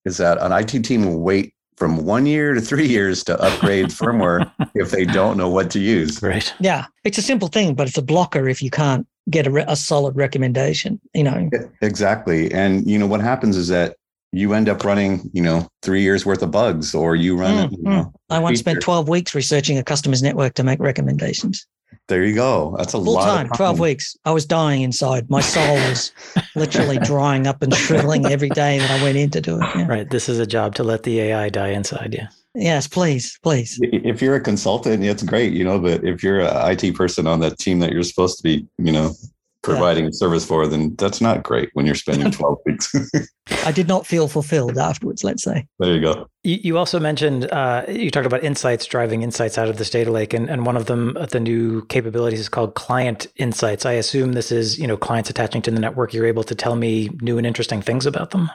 is 0.04 0.16
that 0.16 0.38
an 0.40 0.52
IT 0.52 0.84
team 0.84 1.04
will 1.04 1.20
wait 1.20 1.54
from 1.76 2.04
one 2.04 2.26
year 2.26 2.54
to 2.54 2.60
three 2.60 2.86
years 2.86 3.22
to 3.24 3.40
upgrade 3.40 3.86
firmware 3.86 4.50
if 4.74 4.90
they 4.90 5.04
don't 5.04 5.36
know 5.36 5.48
what 5.48 5.70
to 5.70 5.78
use. 5.78 6.20
Right. 6.22 6.52
yeah 6.58 6.86
it's 7.04 7.18
a 7.18 7.22
simple 7.22 7.46
thing 7.46 7.74
but 7.74 7.86
it's 7.86 7.96
a 7.96 8.02
blocker 8.02 8.48
if 8.48 8.60
you 8.60 8.70
can't 8.70 9.06
get 9.30 9.46
a, 9.46 9.50
re- 9.50 9.64
a 9.68 9.76
solid 9.76 10.16
recommendation 10.16 11.00
you 11.14 11.22
know 11.22 11.48
Exactly. 11.80 12.50
And 12.52 12.88
you 12.90 12.98
know 12.98 13.06
what 13.06 13.20
happens 13.20 13.56
is 13.56 13.68
that 13.68 13.96
you 14.32 14.52
end 14.52 14.68
up 14.68 14.84
running, 14.84 15.30
you 15.32 15.42
know, 15.42 15.66
three 15.82 16.02
years 16.02 16.26
worth 16.26 16.42
of 16.42 16.50
bugs, 16.50 16.94
or 16.94 17.16
you 17.16 17.36
run. 17.36 17.70
Mm, 17.70 17.72
you 17.72 17.82
know, 17.82 18.12
I 18.28 18.38
once 18.38 18.58
spent 18.58 18.82
12 18.82 19.08
weeks 19.08 19.34
researching 19.34 19.78
a 19.78 19.82
customer's 19.82 20.22
network 20.22 20.54
to 20.54 20.62
make 20.62 20.80
recommendations. 20.80 21.66
There 22.08 22.24
you 22.24 22.34
go. 22.34 22.74
That's 22.78 22.94
a 22.94 23.02
Full 23.02 23.12
lot. 23.14 23.26
time, 23.26 23.50
of 23.50 23.56
12 23.58 23.80
weeks. 23.80 24.16
I 24.24 24.30
was 24.32 24.46
dying 24.46 24.80
inside. 24.80 25.28
My 25.28 25.42
soul 25.42 25.74
was 25.74 26.10
literally 26.56 26.96
drying 27.04 27.46
up 27.46 27.62
and 27.62 27.72
shriveling 27.74 28.24
every 28.24 28.48
day 28.48 28.78
that 28.78 28.90
I 28.90 29.02
went 29.02 29.18
in 29.18 29.28
to 29.30 29.42
do 29.42 29.56
it. 29.56 29.66
Yeah. 29.76 29.86
Right. 29.86 30.08
This 30.08 30.28
is 30.28 30.38
a 30.38 30.46
job 30.46 30.74
to 30.76 30.82
let 30.84 31.02
the 31.02 31.20
AI 31.20 31.50
die 31.50 31.68
inside 31.68 32.14
you. 32.14 32.26
Yes, 32.54 32.88
please, 32.88 33.38
please. 33.42 33.78
If 33.82 34.22
you're 34.22 34.36
a 34.36 34.40
consultant, 34.40 35.04
it's 35.04 35.22
great, 35.22 35.52
you 35.52 35.64
know. 35.64 35.78
But 35.78 36.02
if 36.02 36.22
you're 36.22 36.40
an 36.40 36.72
IT 36.78 36.94
person 36.94 37.26
on 37.26 37.40
that 37.40 37.58
team 37.58 37.78
that 37.80 37.92
you're 37.92 38.02
supposed 38.02 38.38
to 38.38 38.42
be, 38.42 38.66
you 38.78 38.90
know, 38.90 39.12
providing 39.62 40.06
a 40.06 40.12
service 40.12 40.46
for, 40.46 40.66
then 40.66 40.94
that's 40.96 41.20
not 41.20 41.42
great 41.42 41.68
when 41.74 41.84
you're 41.84 41.94
spending 41.94 42.30
12 42.32 42.58
weeks. 42.64 42.92
I 43.68 43.72
did 43.72 43.86
not 43.86 44.06
feel 44.06 44.28
fulfilled 44.28 44.78
afterwards, 44.78 45.22
let's 45.22 45.42
say. 45.42 45.66
there 45.78 45.94
you 45.94 46.00
go. 46.00 46.26
You, 46.42 46.58
you 46.62 46.78
also 46.78 46.98
mentioned 46.98 47.52
uh, 47.52 47.84
you 47.86 48.10
talked 48.10 48.24
about 48.24 48.42
insights 48.42 48.86
driving 48.86 49.22
insights 49.22 49.58
out 49.58 49.68
of 49.68 49.76
this 49.76 49.90
data 49.90 50.10
lake, 50.10 50.32
and, 50.32 50.48
and 50.48 50.64
one 50.64 50.74
of 50.74 50.86
them, 50.86 51.18
uh, 51.18 51.26
the 51.26 51.38
new 51.38 51.84
capabilities, 51.84 52.40
is 52.40 52.48
called 52.48 52.76
client 52.76 53.26
insights. 53.36 53.84
I 53.84 53.92
assume 53.92 54.32
this 54.32 54.50
is 54.50 54.78
you 54.78 54.86
know 54.86 54.96
clients 54.96 55.28
attaching 55.28 55.60
to 55.62 55.70
the 55.70 55.80
network. 55.80 56.14
You're 56.14 56.24
able 56.24 56.44
to 56.44 56.54
tell 56.54 56.76
me 56.76 57.10
new 57.20 57.36
and 57.36 57.46
interesting 57.46 57.82
things 57.82 58.06
about 58.06 58.30
them. 58.30 58.50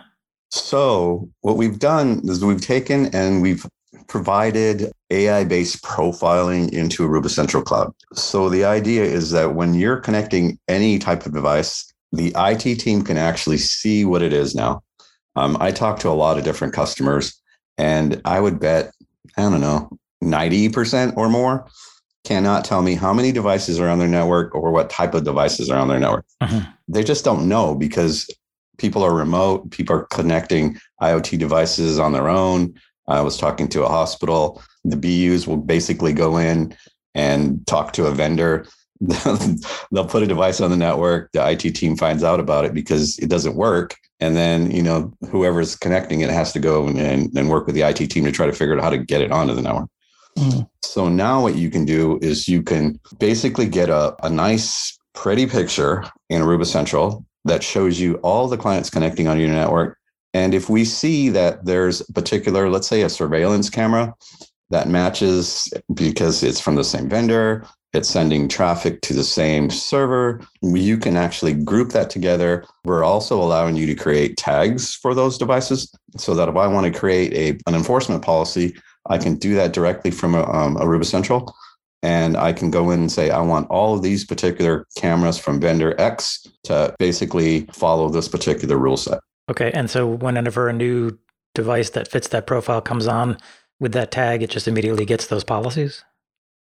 So 0.50 1.30
what 1.42 1.58
we've 1.58 1.78
done 1.78 2.22
is 2.24 2.44
we've 2.44 2.60
taken 2.60 3.14
and 3.14 3.44
we've 3.44 3.68
provided 4.08 4.92
AI-based 5.12 5.84
profiling 5.84 6.74
into 6.74 7.08
Aruba 7.08 7.30
Central 7.30 7.62
Cloud. 7.62 7.94
So 8.14 8.50
the 8.50 8.66
idea 8.66 9.04
is 9.04 9.30
that 9.30 9.54
when 9.54 9.76
you're 9.76 9.98
connecting 9.98 10.58
any 10.68 10.98
type 10.98 11.28
of 11.28 11.34
device, 11.34 11.94
the 12.12 12.34
IT 12.36 12.80
team 12.80 13.04
can 13.04 13.18
actually 13.18 13.58
see 13.58 14.06
what 14.06 14.24
it 14.24 14.34
is 14.34 14.56
now. 14.56 14.82
Um, 15.36 15.58
I 15.60 15.72
talk 15.72 16.00
to 16.00 16.10
a 16.10 16.12
lot 16.12 16.38
of 16.38 16.44
different 16.44 16.74
customers, 16.74 17.40
and 17.78 18.22
I 18.26 18.40
would 18.40 18.60
bet 18.60 18.92
I 19.38 19.42
don't 19.44 19.62
know 19.62 19.90
ninety 20.22 20.70
percent 20.70 21.16
or 21.18 21.30
more 21.30 21.68
cannot 22.24 22.64
tell 22.64 22.82
me 22.82 22.96
how 22.96 23.14
many 23.14 23.32
devices 23.32 23.80
are 23.80 23.90
on 23.90 24.00
their 24.00 24.08
network 24.08 24.56
or 24.56 24.72
what 24.72 24.90
type 24.90 25.14
of 25.14 25.26
devices 25.26 25.70
are 25.70 25.78
on 25.78 25.90
their 25.90 26.00
network. 26.00 26.26
Mhm. 26.42 26.68
They 26.88 27.04
just 27.04 27.26
don't 27.26 27.50
know 27.50 27.76
because 27.76 28.30
people 28.78 29.04
are 29.04 29.14
remote, 29.14 29.72
people 29.72 29.96
are 29.96 30.06
connecting 30.06 30.78
IoT 31.02 31.38
devices 31.38 32.00
on 32.00 32.14
their 32.14 32.30
own. 32.30 32.74
I 33.08 33.22
was 33.22 33.38
talking 33.38 33.68
to 33.70 33.84
a 33.84 33.90
hospital. 33.90 34.62
The 34.86 34.96
BUs 34.96 35.48
will 35.48 35.58
basically 35.58 36.14
go 36.14 36.38
in 36.38 36.74
and 37.14 37.66
talk 37.68 37.94
to 37.94 38.08
a 38.08 38.12
vendor. 38.12 38.66
They'll 39.92 40.06
put 40.06 40.24
a 40.24 40.28
device 40.28 40.62
on 40.62 40.72
the 40.72 40.78
network. 40.78 41.32
The 41.34 41.50
IT 41.50 41.76
team 41.76 41.98
finds 41.98 42.24
out 42.24 42.40
about 42.40 42.66
it 42.66 42.74
because 42.74 43.18
it 43.20 43.30
doesn't 43.30 43.56
work. 43.56 43.96
And 44.20 44.36
then, 44.36 44.72
you 44.72 44.82
know, 44.82 45.12
whoever's 45.30 45.76
connecting 45.76 46.22
it 46.22 46.30
has 46.30 46.54
to 46.54 46.60
go 46.60 46.88
and, 46.88 46.98
and, 47.00 47.38
and 47.38 47.50
work 47.50 47.66
with 47.66 47.76
the 47.76 47.82
IT 47.82 47.98
team 48.10 48.24
to 48.24 48.32
try 48.32 48.46
to 48.46 48.54
figure 48.54 48.76
out 48.78 48.84
how 48.84 48.90
to 48.90 48.98
get 48.98 49.22
it 49.22 49.32
onto 49.32 49.54
the 49.54 49.62
network. 49.62 49.90
Mm. 50.38 50.70
So 50.84 51.10
now 51.10 51.42
what 51.42 51.56
you 51.56 51.70
can 51.70 51.86
do 51.86 52.20
is 52.22 52.48
you 52.48 52.64
can 52.64 53.00
basically 53.20 53.68
get 53.68 53.90
a, 53.90 54.16
a 54.26 54.30
nice, 54.30 54.98
pretty 55.14 55.46
picture 55.46 56.04
in 56.30 56.42
Aruba 56.42 56.66
Central 56.66 57.26
that 57.46 57.64
shows 57.64 58.00
you 58.00 58.16
all 58.18 58.48
the 58.48 58.58
clients 58.58 58.90
connecting 58.90 59.28
on 59.28 59.40
your 59.40 59.50
network 59.50 59.98
And 60.34 60.54
if 60.54 60.70
we 60.70 60.86
see 60.86 61.30
that 61.30 61.66
there's 61.66 62.02
a 62.02 62.14
particular, 62.14 62.70
let's 62.70 62.88
say 62.88 63.02
a 63.02 63.10
surveillance 63.10 63.70
camera 63.70 64.16
that 64.70 64.88
matches 64.88 65.72
because 65.94 66.42
it's 66.42 66.60
from 66.60 66.76
the 66.76 66.84
same 66.84 67.10
vendor, 67.10 67.68
it's 67.94 68.10
sending 68.10 68.48
traffic 68.48 69.02
to 69.02 69.14
the 69.14 69.24
same 69.24 69.70
server, 69.70 70.42
you 70.62 70.98
can 70.98 71.16
actually 71.16 71.54
group 71.54 71.92
that 71.92 72.10
together. 72.10 72.66
We're 72.86 73.04
also 73.04 73.42
allowing 73.42 73.76
you 73.76 73.86
to 73.86 73.96
create 73.96 74.36
tags 74.38 74.96
for 74.96 75.14
those 75.14 75.38
devices 75.38 75.94
so 76.18 76.34
that 76.34 76.50
if 76.50 76.56
I 76.56 76.68
want 76.68 76.92
to 76.92 77.00
create 77.00 77.34
a, 77.34 77.60
an 77.70 77.76
enforcement 77.76 78.24
policy, 78.24 78.76
I 79.10 79.18
can 79.18 79.36
do 79.36 79.54
that 79.56 79.74
directly 79.74 80.10
from 80.12 80.34
a, 80.34 80.44
um, 80.44 80.76
Aruba 80.78 81.06
Central. 81.06 81.54
And 82.02 82.36
I 82.36 82.52
can 82.52 82.70
go 82.70 82.92
in 82.92 83.00
and 83.00 83.12
say, 83.12 83.30
I 83.30 83.40
want 83.40 83.70
all 83.70 83.96
of 83.96 84.02
these 84.02 84.26
particular 84.26 84.86
cameras 84.98 85.38
from 85.38 85.62
vendor 85.62 86.00
X 86.02 86.46
to 86.64 86.94
basically 87.00 87.62
follow 87.72 88.10
this 88.10 88.28
particular 88.28 88.78
rule 88.78 88.98
set. 88.98 89.20
Okay. 89.50 89.72
And 89.72 89.90
so 89.90 90.08
whenever 90.08 90.68
a 90.68 90.74
new 90.74 91.18
device 91.56 91.92
that 91.92 92.10
fits 92.10 92.28
that 92.30 92.48
profile 92.48 92.82
comes 92.82 93.08
on 93.08 93.38
with 93.80 93.94
that 93.94 94.12
tag, 94.12 94.42
it 94.42 94.50
just 94.50 94.68
immediately 94.68 95.06
gets 95.06 95.28
those 95.28 95.44
policies? 95.44 96.04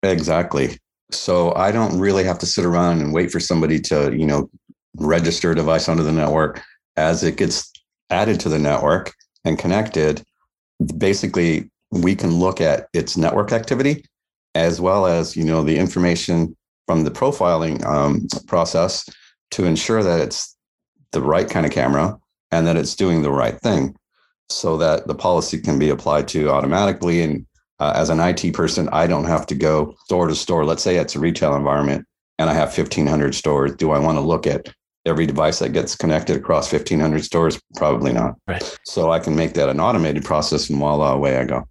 Exactly. 0.03 0.77
So 1.11 1.53
I 1.55 1.71
don't 1.71 1.99
really 1.99 2.23
have 2.23 2.39
to 2.39 2.45
sit 2.45 2.65
around 2.65 3.01
and 3.01 3.13
wait 3.13 3.31
for 3.31 3.39
somebody 3.39 3.79
to, 3.81 4.15
you 4.15 4.25
know, 4.25 4.49
register 4.95 5.51
a 5.51 5.55
device 5.55 5.87
onto 5.87 6.03
the 6.03 6.11
network. 6.11 6.61
As 6.95 7.23
it 7.23 7.37
gets 7.37 7.71
added 8.09 8.39
to 8.41 8.49
the 8.49 8.59
network 8.59 9.13
and 9.45 9.57
connected, 9.57 10.23
basically 10.97 11.69
we 11.91 12.15
can 12.15 12.31
look 12.31 12.61
at 12.61 12.87
its 12.93 13.17
network 13.17 13.51
activity 13.51 14.05
as 14.55 14.79
well 14.79 15.05
as, 15.05 15.35
you 15.35 15.43
know, 15.43 15.63
the 15.63 15.77
information 15.77 16.55
from 16.87 17.03
the 17.03 17.11
profiling 17.11 17.83
um, 17.85 18.27
process 18.47 19.07
to 19.51 19.65
ensure 19.65 20.03
that 20.03 20.19
it's 20.19 20.55
the 21.11 21.21
right 21.21 21.49
kind 21.49 21.65
of 21.65 21.71
camera 21.71 22.17
and 22.51 22.67
that 22.67 22.75
it's 22.75 22.95
doing 22.95 23.21
the 23.21 23.31
right 23.31 23.59
thing 23.61 23.95
so 24.49 24.77
that 24.77 25.07
the 25.07 25.15
policy 25.15 25.59
can 25.59 25.79
be 25.79 25.89
applied 25.89 26.27
to 26.27 26.49
automatically. 26.49 27.21
And 27.21 27.45
uh, 27.83 27.91
as 27.95 28.09
an 28.09 28.21
IT 28.21 28.53
person, 28.53 28.87
I 28.93 29.07
don't 29.07 29.25
have 29.25 29.45
to 29.47 29.55
go 29.55 29.93
store 30.05 30.27
to 30.27 30.35
store. 30.35 30.63
Let's 30.63 30.81
say 30.81 30.95
it's 30.95 31.17
a 31.17 31.19
retail 31.19 31.53
environment 31.53 32.07
and 32.39 32.49
I 32.49 32.53
have 32.53 32.75
1,500 32.75 33.35
stores. 33.35 33.75
Do 33.75 33.91
I 33.91 33.99
want 33.99 34.15
to 34.15 34.21
look 34.21 34.47
at 34.47 34.73
every 35.05 35.25
device 35.25 35.59
that 35.59 35.73
gets 35.73 35.93
connected 35.93 36.37
across 36.37 36.71
1,500 36.71 37.25
stores? 37.25 37.61
Probably 37.75 38.13
not. 38.13 38.35
Right. 38.47 38.79
So 38.85 39.11
I 39.11 39.19
can 39.19 39.35
make 39.35 39.55
that 39.55 39.67
an 39.67 39.81
automated 39.81 40.23
process 40.23 40.69
and 40.69 40.79
voila, 40.79 41.11
away 41.13 41.37
I 41.37 41.43
go. 41.43 41.67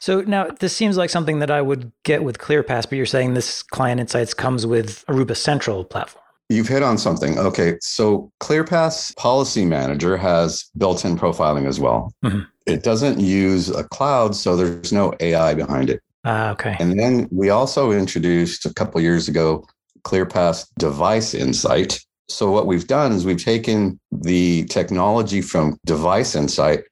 So 0.00 0.22
now 0.22 0.48
this 0.58 0.76
seems 0.76 0.96
like 0.96 1.08
something 1.08 1.38
that 1.38 1.52
I 1.52 1.62
would 1.62 1.92
get 2.02 2.24
with 2.24 2.38
ClearPass, 2.38 2.82
but 2.82 2.94
you're 2.94 3.06
saying 3.06 3.34
this 3.34 3.62
Client 3.62 4.00
Insights 4.00 4.34
comes 4.34 4.66
with 4.66 5.06
Aruba 5.06 5.36
Central 5.36 5.84
platform. 5.84 6.23
You've 6.54 6.68
hit 6.68 6.82
on 6.82 6.98
something. 6.98 7.38
Okay. 7.38 7.76
So 7.80 8.30
ClearPass 8.40 9.16
Policy 9.16 9.64
Manager 9.64 10.16
has 10.16 10.70
built 10.76 11.04
in 11.04 11.18
profiling 11.18 11.66
as 11.66 11.80
well. 11.80 12.12
Mm-hmm. 12.24 12.40
It 12.66 12.82
doesn't 12.82 13.20
use 13.20 13.68
a 13.70 13.84
cloud, 13.84 14.34
so 14.34 14.56
there's 14.56 14.92
no 14.92 15.12
AI 15.20 15.54
behind 15.54 15.90
it. 15.90 16.00
Ah, 16.24 16.48
uh, 16.48 16.52
okay. 16.52 16.76
And 16.80 16.98
then 16.98 17.28
we 17.30 17.50
also 17.50 17.92
introduced 17.92 18.64
a 18.64 18.72
couple 18.72 19.00
years 19.00 19.28
ago 19.28 19.66
ClearPass 20.04 20.68
Device 20.78 21.34
Insight. 21.34 22.00
So 22.28 22.50
what 22.50 22.66
we've 22.66 22.86
done 22.86 23.12
is 23.12 23.26
we've 23.26 23.42
taken 23.42 23.98
the 24.12 24.64
technology 24.66 25.42
from 25.42 25.78
Device 25.84 26.34
Insight 26.34 26.84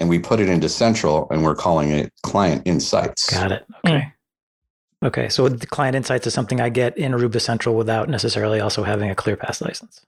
and 0.00 0.08
we 0.08 0.18
put 0.18 0.40
it 0.40 0.48
into 0.48 0.68
Central 0.68 1.28
and 1.30 1.44
we're 1.44 1.54
calling 1.54 1.90
it 1.90 2.12
Client 2.22 2.62
Insights. 2.64 3.30
Got 3.30 3.52
it. 3.52 3.66
Okay. 3.86 4.12
Okay, 5.02 5.28
so 5.28 5.48
the 5.48 5.66
client 5.66 5.96
insights 5.96 6.26
is 6.26 6.34
something 6.34 6.60
I 6.60 6.68
get 6.68 6.96
in 6.98 7.12
Aruba 7.12 7.40
Central 7.40 7.74
without 7.74 8.08
necessarily 8.08 8.60
also 8.60 8.82
having 8.82 9.10
a 9.10 9.14
ClearPass 9.14 9.62
license. 9.62 10.04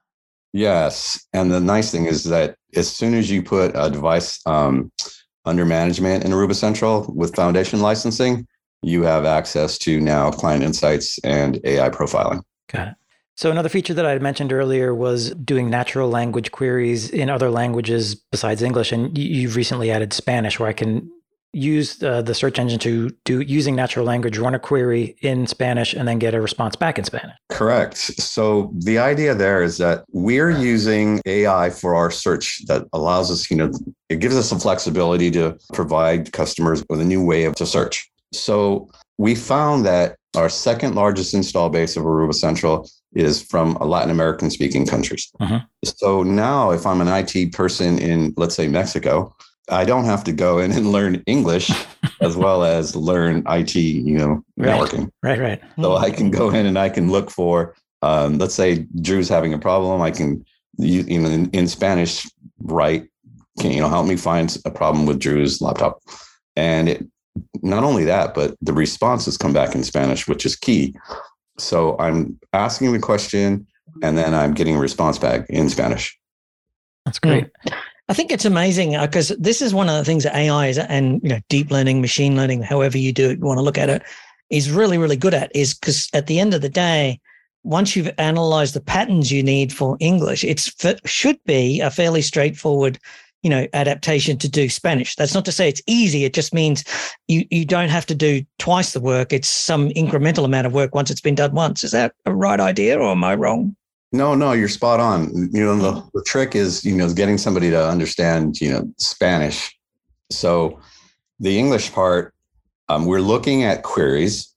Yes, 0.53 1.27
and 1.33 1.51
the 1.51 1.61
nice 1.61 1.91
thing 1.91 2.05
is 2.05 2.25
that 2.25 2.57
as 2.75 2.95
soon 2.95 3.15
as 3.15 3.31
you 3.31 3.43
put 3.43 3.73
a 3.75 3.89
device 3.89 4.39
um, 4.45 4.93
under 5.47 5.65
management 5.65 6.25
in 6.25 6.31
Aruba 6.31 6.55
Central 6.55 7.11
with 7.15 7.35
foundation 7.35 7.81
licensing, 7.81 8.47
you 8.83 9.03
have 9.03 9.25
access 9.25 9.79
to 9.79 9.99
now 9.99 10.31
client 10.31 10.63
insights 10.63 11.19
and 11.25 11.59
AI 11.65 11.89
profiling. 11.89 12.43
Got 12.71 12.89
it. 12.89 12.95
So 13.35 13.51
another 13.51 13.71
feature 13.71 13.95
that 13.95 14.05
I 14.05 14.11
had 14.11 14.21
mentioned 14.21 14.53
earlier 14.53 14.95
was 14.95 15.31
doing 15.31 15.71
natural 15.71 16.11
language 16.11 16.53
queries 16.53 17.09
in 17.09 17.31
other 17.31 17.51
languages 17.51 18.15
besides 18.15 18.61
English, 18.61 18.93
and 18.93 19.17
you've 19.17 19.57
recently 19.57 19.91
added 19.91 20.13
Spanish, 20.13 20.61
where 20.61 20.69
I 20.69 20.75
can 20.75 21.11
use 21.53 22.03
uh, 22.03 22.23
the 22.23 22.35
search 22.35 22.59
engine 22.59 22.79
to 22.81 23.11
do 23.25 23.41
using 23.41 23.77
natural 23.77 24.07
language, 24.07 24.39
run 24.39 24.55
a 24.55 24.59
query 24.59 25.17
in 25.21 25.47
Spanish, 25.47 25.93
and 25.93 26.09
then 26.09 26.19
get 26.19 26.35
a 26.35 26.41
response 26.41 26.77
back 26.77 26.99
in 26.99 27.05
Spanish. 27.05 27.37
Correct. 27.51 27.97
So 27.97 28.73
the 28.79 28.99
idea 28.99 29.35
there 29.35 29.63
is 29.63 29.79
that 29.79 30.05
we're 30.13 30.51
using 30.51 31.21
AI 31.27 31.71
for 31.71 31.95
our 31.95 32.11
search 32.11 32.63
that 32.67 32.87
allows 32.93 33.31
us, 33.31 33.51
you 33.51 33.57
know, 33.57 33.71
it 34.09 34.21
gives 34.21 34.37
us 34.37 34.49
some 34.49 34.61
flexibility 34.61 35.31
to 35.33 35.59
provide 35.73 36.33
customers 36.33 36.85
with 36.89 37.01
a 37.01 37.05
new 37.05 37.25
way 37.25 37.45
of 37.45 37.55
to 37.57 37.67
search. 37.67 38.11
So 38.33 38.89
we 39.19 39.35
found 39.35 39.85
that 39.85 40.17
our 40.37 40.49
second 40.49 40.95
largest 40.95 41.35
install 41.35 41.69
base 41.69 41.97
of 41.97 42.05
Aruba 42.05 42.35
Central 42.35 42.89
is 43.15 43.43
from 43.43 43.75
Latin 43.75 44.11
American 44.11 44.51
speaking 44.51 44.87
countries. 44.87 45.31
Uh-huh. 45.41 45.61
So 45.85 46.23
now, 46.23 46.71
if 46.71 46.87
I'm 46.87 47.03
an 47.03 47.09
IT 47.09 47.53
person 47.53 47.99
in, 47.99 48.33
let's 48.39 48.55
say, 48.55 48.69
Mexico, 48.69 49.35
I 49.69 49.85
don't 49.85 50.05
have 50.05 50.25
to 50.25 50.33
go 50.33 50.59
in 50.59 50.73
and 50.73 50.91
learn 50.91 51.23
English 51.27 51.71
as 52.21 52.37
well 52.37 52.65
as 52.65 52.97
learn 52.97 53.43
IT, 53.49 53.75
you 53.75 54.19
know, 54.19 54.45
right. 54.57 54.69
networking. 54.69 55.11
Right, 55.23 55.39
right. 55.39 55.63
So 55.81 55.97
I 55.97 56.11
can 56.11 56.31
go 56.31 56.51
in 56.51 56.67
and 56.67 56.79
I 56.79 56.89
can 56.89 57.11
look 57.11 57.31
for, 57.31 57.75
um, 58.03 58.39
let's 58.39 58.55
say 58.55 58.87
Drew's 59.01 59.29
having 59.29 59.55
a 59.55 59.59
problem. 59.59 60.01
I 60.03 60.11
can, 60.11 60.45
you, 60.79 61.03
you 61.03 61.21
know, 61.21 61.29
in, 61.29 61.51
in, 61.51 61.69
Spanish, 61.69 62.29
write, 62.61 63.09
can 63.61 63.71
you 63.71 63.81
know 63.81 63.89
help 63.89 64.07
me 64.07 64.17
find 64.17 64.57
a 64.65 64.71
problem 64.71 65.07
with 65.07 65.21
Drew's 65.21 65.61
laptop? 65.61 66.01
And 66.57 66.89
it, 66.89 67.07
not 67.63 67.85
only 67.85 68.05
that, 68.05 68.35
but 68.35 68.57
the 68.61 68.73
responses 68.73 69.37
come 69.37 69.53
back 69.53 69.75
in 69.75 69.85
Spanish, 69.85 70.27
which 70.27 70.45
is 70.45 70.57
key. 70.57 70.95
So 71.59 71.97
I'm 71.99 72.39
asking 72.53 72.93
the 72.93 72.99
question, 72.99 73.67
and 74.03 74.19
then 74.19 74.35
I'm 74.35 74.55
getting 74.55 74.77
a 74.77 74.81
response 74.81 75.19
back 75.19 75.49
in 75.49 75.69
Spanish. 75.69 76.19
That's 77.05 77.19
great. 77.19 77.49
Mm. 77.67 77.75
I 78.09 78.15
think 78.15 78.31
it's 78.31 78.45
amazing 78.45 78.99
because 79.01 79.31
uh, 79.31 79.37
this 79.39 79.63
is 79.63 79.73
one 79.73 79.89
of 79.89 79.97
the 79.97 80.05
things 80.05 80.25
that 80.25 80.35
AI 80.35 80.67
is, 80.69 80.79
and 80.79 81.21
you 81.23 81.29
know, 81.29 81.41
deep 81.49 81.71
learning, 81.71 82.01
machine 82.01 82.37
learning, 82.37 82.63
however 82.63 82.99
you 82.99 83.13
do 83.13 83.31
it, 83.31 83.39
you 83.39 83.45
want 83.45 83.59
to 83.59 83.63
look 83.63 83.79
at 83.79 83.89
it, 83.89 84.03
is 84.51 84.71
really, 84.71 84.99
really 84.99 85.17
good 85.17 85.35
at. 85.35 85.55
Is 85.55 85.75
because 85.75 86.09
at 86.13 86.27
the 86.27 86.41
end 86.41 86.53
of 86.53 86.63
the 86.63 86.69
day, 86.69 87.21
once 87.63 87.95
you've 87.95 88.11
analyzed 88.19 88.75
the 88.75 88.81
patterns 88.81 89.31
you 89.31 89.43
need 89.43 89.73
for 89.73 89.97
English, 90.01 90.43
it's 90.45 90.73
should 91.05 91.39
be 91.45 91.81
a 91.81 91.91
fairly 91.91 92.23
straightforward, 92.23 92.99
you 93.43 93.51
know, 93.51 93.67
adaptation 93.73 94.37
to 94.39 94.49
do 94.49 94.69
Spanish. 94.69 95.15
That's 95.15 95.35
not 95.35 95.45
to 95.45 95.53
say 95.53 95.69
it's 95.69 95.83
easy. 95.87 96.25
It 96.25 96.35
just 96.35 96.53
means 96.53 96.85
you 97.29 97.47
you 97.51 97.65
don't 97.65 97.89
have 97.89 98.07
to 98.07 98.17
do 98.17 98.43
twice 98.59 98.93
the 98.93 99.01
work. 99.01 99.33
It's 99.33 99.49
some 99.49 99.91
incremental 99.91 100.45
amount 100.45 100.67
of 100.67 100.75
work 100.75 100.95
once 100.95 101.11
it's 101.11 101.21
been 101.21 101.37
done 101.37 101.55
once. 101.55 101.85
Is 101.85 101.93
that 101.93 102.15
a 102.27 102.35
right 102.35 102.59
idea, 102.59 102.99
or 102.99 103.13
am 103.13 103.23
I 103.23 103.37
wrong? 103.37 103.77
No, 104.13 104.35
no, 104.35 104.53
you're 104.53 104.69
spot 104.69 105.01
on. 105.01 105.31
You 105.53 105.65
know, 105.65 105.77
the, 105.77 106.11
the 106.13 106.23
trick 106.23 106.55
is, 106.55 106.85
you 106.85 106.95
know, 106.95 107.13
getting 107.13 107.39
somebody 107.39 107.71
to 107.71 107.89
understand, 107.89 108.61
you 108.61 108.71
know, 108.71 108.93
Spanish. 108.99 109.75
So 110.31 110.81
the 111.41 111.59
English 111.59 111.93
part, 111.93 112.35
um, 112.91 113.07
we're 113.07 113.23
looking 113.23 113.65
at 113.65 113.83
queries. 113.83 114.55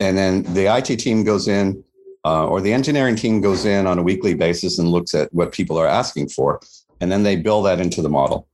And 0.00 0.16
then 0.16 0.42
the 0.54 0.74
IT 0.74 0.96
team 0.96 1.24
goes 1.24 1.46
in, 1.46 1.84
uh, 2.24 2.46
or 2.46 2.62
the 2.62 2.72
engineering 2.72 3.16
team 3.16 3.42
goes 3.42 3.66
in 3.66 3.86
on 3.86 3.98
a 3.98 4.02
weekly 4.02 4.34
basis 4.34 4.78
and 4.78 4.88
looks 4.88 5.14
at 5.14 5.32
what 5.34 5.52
people 5.52 5.78
are 5.78 5.86
asking 5.86 6.30
for. 6.30 6.60
And 7.00 7.12
then 7.12 7.22
they 7.22 7.36
build 7.36 7.66
that 7.66 7.80
into 7.80 8.00
the 8.00 8.08
model. 8.08 8.48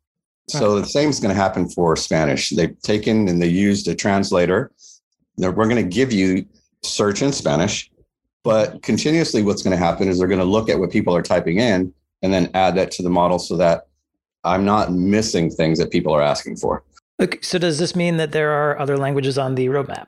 So 0.48 0.80
the 0.80 0.86
same 0.86 1.10
is 1.10 1.20
going 1.20 1.34
to 1.34 1.40
happen 1.40 1.68
for 1.68 1.94
Spanish. 1.94 2.50
They've 2.50 2.80
taken 2.80 3.28
and 3.28 3.40
they 3.40 3.48
used 3.48 3.86
a 3.86 3.94
translator. 3.94 4.72
We're 5.36 5.52
going 5.52 5.76
to 5.76 5.82
give 5.82 6.10
you 6.10 6.46
search 6.82 7.22
in 7.22 7.32
Spanish 7.32 7.90
but 8.44 8.82
continuously, 8.82 9.42
what's 9.42 9.62
going 9.62 9.76
to 9.76 9.84
happen 9.84 10.08
is 10.08 10.18
they're 10.18 10.28
going 10.28 10.38
to 10.38 10.44
look 10.44 10.68
at 10.68 10.78
what 10.78 10.90
people 10.90 11.14
are 11.14 11.22
typing 11.22 11.58
in 11.58 11.92
and 12.22 12.32
then 12.32 12.50
add 12.54 12.76
that 12.76 12.90
to 12.92 13.02
the 13.02 13.10
model 13.10 13.38
so 13.38 13.56
that 13.56 13.88
I'm 14.44 14.64
not 14.64 14.92
missing 14.92 15.50
things 15.50 15.78
that 15.78 15.90
people 15.90 16.12
are 16.12 16.22
asking 16.22 16.56
for. 16.56 16.84
Okay, 17.20 17.38
so 17.42 17.58
does 17.58 17.78
this 17.78 17.96
mean 17.96 18.16
that 18.18 18.32
there 18.32 18.50
are 18.52 18.78
other 18.78 18.96
languages 18.96 19.38
on 19.38 19.54
the 19.54 19.66
roadmap? 19.66 20.06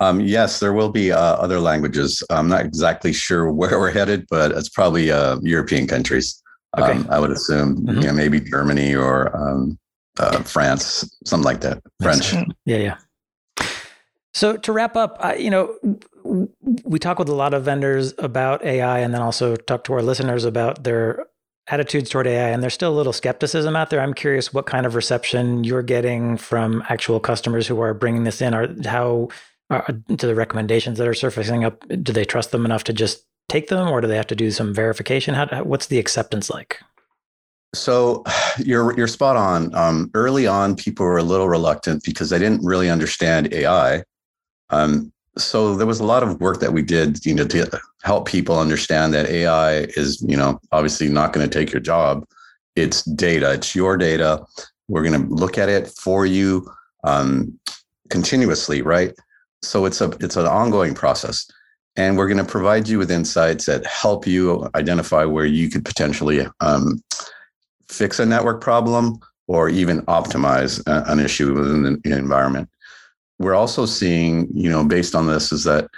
Um, 0.00 0.20
yes, 0.20 0.58
there 0.58 0.72
will 0.72 0.88
be 0.88 1.12
uh, 1.12 1.18
other 1.18 1.60
languages. 1.60 2.22
I'm 2.30 2.48
not 2.48 2.64
exactly 2.64 3.12
sure 3.12 3.52
where 3.52 3.78
we're 3.78 3.90
headed, 3.90 4.26
but 4.30 4.50
it's 4.52 4.68
probably 4.68 5.10
uh, 5.10 5.38
European 5.42 5.86
countries. 5.86 6.42
Okay. 6.78 6.92
Um, 6.92 7.06
I 7.10 7.20
would 7.20 7.30
assume, 7.30 7.76
mm-hmm. 7.76 8.00
you 8.00 8.06
know, 8.06 8.12
maybe 8.14 8.40
Germany 8.40 8.94
or 8.94 9.36
um, 9.36 9.78
uh, 10.18 10.42
France, 10.42 11.18
something 11.26 11.44
like 11.44 11.60
that. 11.60 11.82
French. 12.00 12.32
Yeah, 12.64 12.78
yeah. 12.78 12.96
So 14.34 14.56
to 14.56 14.72
wrap 14.72 14.96
up, 14.96 15.20
you 15.38 15.50
know, 15.50 15.76
we 16.24 16.98
talk 16.98 17.18
with 17.18 17.28
a 17.28 17.34
lot 17.34 17.54
of 17.54 17.64
vendors 17.64 18.14
about 18.18 18.64
AI, 18.64 19.00
and 19.00 19.12
then 19.12 19.22
also 19.22 19.56
talk 19.56 19.84
to 19.84 19.92
our 19.94 20.02
listeners 20.02 20.44
about 20.44 20.84
their 20.84 21.26
attitudes 21.68 22.10
toward 22.10 22.26
AI, 22.26 22.48
and 22.48 22.62
there's 22.62 22.74
still 22.74 22.92
a 22.92 22.96
little 22.96 23.12
skepticism 23.12 23.76
out 23.76 23.90
there. 23.90 24.00
I'm 24.00 24.14
curious 24.14 24.52
what 24.52 24.66
kind 24.66 24.86
of 24.86 24.94
reception 24.94 25.64
you're 25.64 25.82
getting 25.82 26.36
from 26.36 26.82
actual 26.88 27.20
customers 27.20 27.66
who 27.66 27.80
are 27.80 27.94
bringing 27.94 28.24
this 28.24 28.40
in. 28.40 28.54
Are 28.54 28.68
how 28.84 29.28
are, 29.70 29.86
to 30.16 30.26
the 30.26 30.34
recommendations 30.34 30.98
that 30.98 31.08
are 31.08 31.14
surfacing 31.14 31.64
up? 31.64 31.84
Do 31.88 32.12
they 32.12 32.24
trust 32.24 32.50
them 32.50 32.64
enough 32.64 32.84
to 32.84 32.92
just 32.92 33.24
take 33.48 33.68
them, 33.68 33.88
or 33.88 34.00
do 34.00 34.08
they 34.08 34.16
have 34.16 34.26
to 34.28 34.36
do 34.36 34.50
some 34.50 34.74
verification? 34.74 35.34
How, 35.34 35.46
what's 35.62 35.86
the 35.86 35.98
acceptance 35.98 36.50
like? 36.50 36.80
So 37.74 38.24
you're 38.58 38.96
you're 38.96 39.06
spot 39.06 39.36
on. 39.36 39.74
Um, 39.74 40.10
early 40.14 40.46
on, 40.46 40.76
people 40.76 41.06
were 41.06 41.18
a 41.18 41.22
little 41.22 41.48
reluctant 41.48 42.04
because 42.04 42.30
they 42.30 42.38
didn't 42.38 42.64
really 42.64 42.90
understand 42.90 43.52
AI. 43.52 44.02
Um, 44.70 45.11
so 45.38 45.76
there 45.76 45.86
was 45.86 46.00
a 46.00 46.04
lot 46.04 46.22
of 46.22 46.40
work 46.40 46.60
that 46.60 46.72
we 46.72 46.82
did, 46.82 47.24
you 47.24 47.34
know, 47.34 47.46
to 47.46 47.80
help 48.02 48.28
people 48.28 48.58
understand 48.58 49.14
that 49.14 49.30
AI 49.30 49.80
is, 49.96 50.22
you 50.26 50.36
know, 50.36 50.60
obviously 50.72 51.08
not 51.08 51.32
going 51.32 51.48
to 51.48 51.58
take 51.58 51.72
your 51.72 51.80
job. 51.80 52.26
It's 52.76 53.02
data. 53.02 53.52
It's 53.52 53.74
your 53.74 53.96
data. 53.96 54.44
We're 54.88 55.02
going 55.02 55.26
to 55.26 55.34
look 55.34 55.56
at 55.56 55.68
it 55.68 55.88
for 55.88 56.26
you 56.26 56.70
um, 57.04 57.58
continuously, 58.10 58.82
right? 58.82 59.14
So 59.62 59.86
it's 59.86 60.00
a 60.00 60.10
it's 60.20 60.36
an 60.36 60.46
ongoing 60.46 60.94
process, 60.94 61.50
and 61.96 62.18
we're 62.18 62.26
going 62.26 62.44
to 62.44 62.44
provide 62.44 62.88
you 62.88 62.98
with 62.98 63.10
insights 63.10 63.66
that 63.66 63.86
help 63.86 64.26
you 64.26 64.68
identify 64.74 65.24
where 65.24 65.44
you 65.44 65.70
could 65.70 65.84
potentially 65.84 66.46
um, 66.60 67.02
fix 67.88 68.18
a 68.18 68.26
network 68.26 68.60
problem 68.60 69.20
or 69.46 69.68
even 69.68 70.02
optimize 70.06 70.82
an 70.86 71.20
issue 71.20 71.54
within 71.54 72.00
the 72.02 72.16
environment. 72.16 72.68
We're 73.38 73.54
also 73.54 73.86
seeing, 73.86 74.48
you 74.54 74.70
know, 74.70 74.84
based 74.84 75.14
on 75.14 75.26
this, 75.26 75.52
is 75.52 75.64
that 75.64 75.88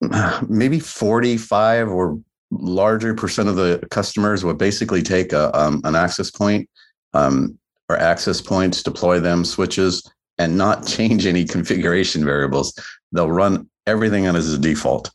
maybe 0.48 0.78
45 0.80 1.88
or 1.88 2.20
larger 2.50 3.14
percent 3.14 3.48
of 3.48 3.56
the 3.56 3.86
customers 3.90 4.44
will 4.44 4.54
basically 4.54 5.02
take 5.02 5.32
a, 5.32 5.56
um, 5.58 5.80
an 5.84 5.96
access 5.96 6.30
point 6.30 6.68
um, 7.14 7.58
or 7.88 7.96
access 7.96 8.40
points, 8.40 8.82
deploy 8.82 9.20
them, 9.20 9.44
switches, 9.44 10.08
and 10.38 10.56
not 10.56 10.86
change 10.86 11.26
any 11.26 11.44
configuration 11.44 12.24
variables. 12.24 12.74
They'll 13.12 13.30
run 13.30 13.68
everything 13.86 14.26
as 14.26 14.52
a 14.52 14.58
default. 14.58 15.10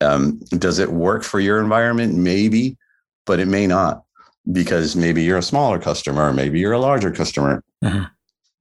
Um, 0.00 0.40
does 0.50 0.78
it 0.78 0.90
work 0.90 1.22
for 1.22 1.40
your 1.40 1.60
environment? 1.60 2.14
Maybe, 2.14 2.76
but 3.26 3.38
it 3.38 3.46
may 3.46 3.66
not 3.66 4.02
because 4.50 4.96
maybe 4.96 5.22
you're 5.22 5.38
a 5.38 5.42
smaller 5.42 5.78
customer, 5.78 6.32
maybe 6.32 6.58
you're 6.58 6.72
a 6.72 6.78
larger 6.78 7.10
customer. 7.10 7.62
Mm-hmm. 7.84 8.04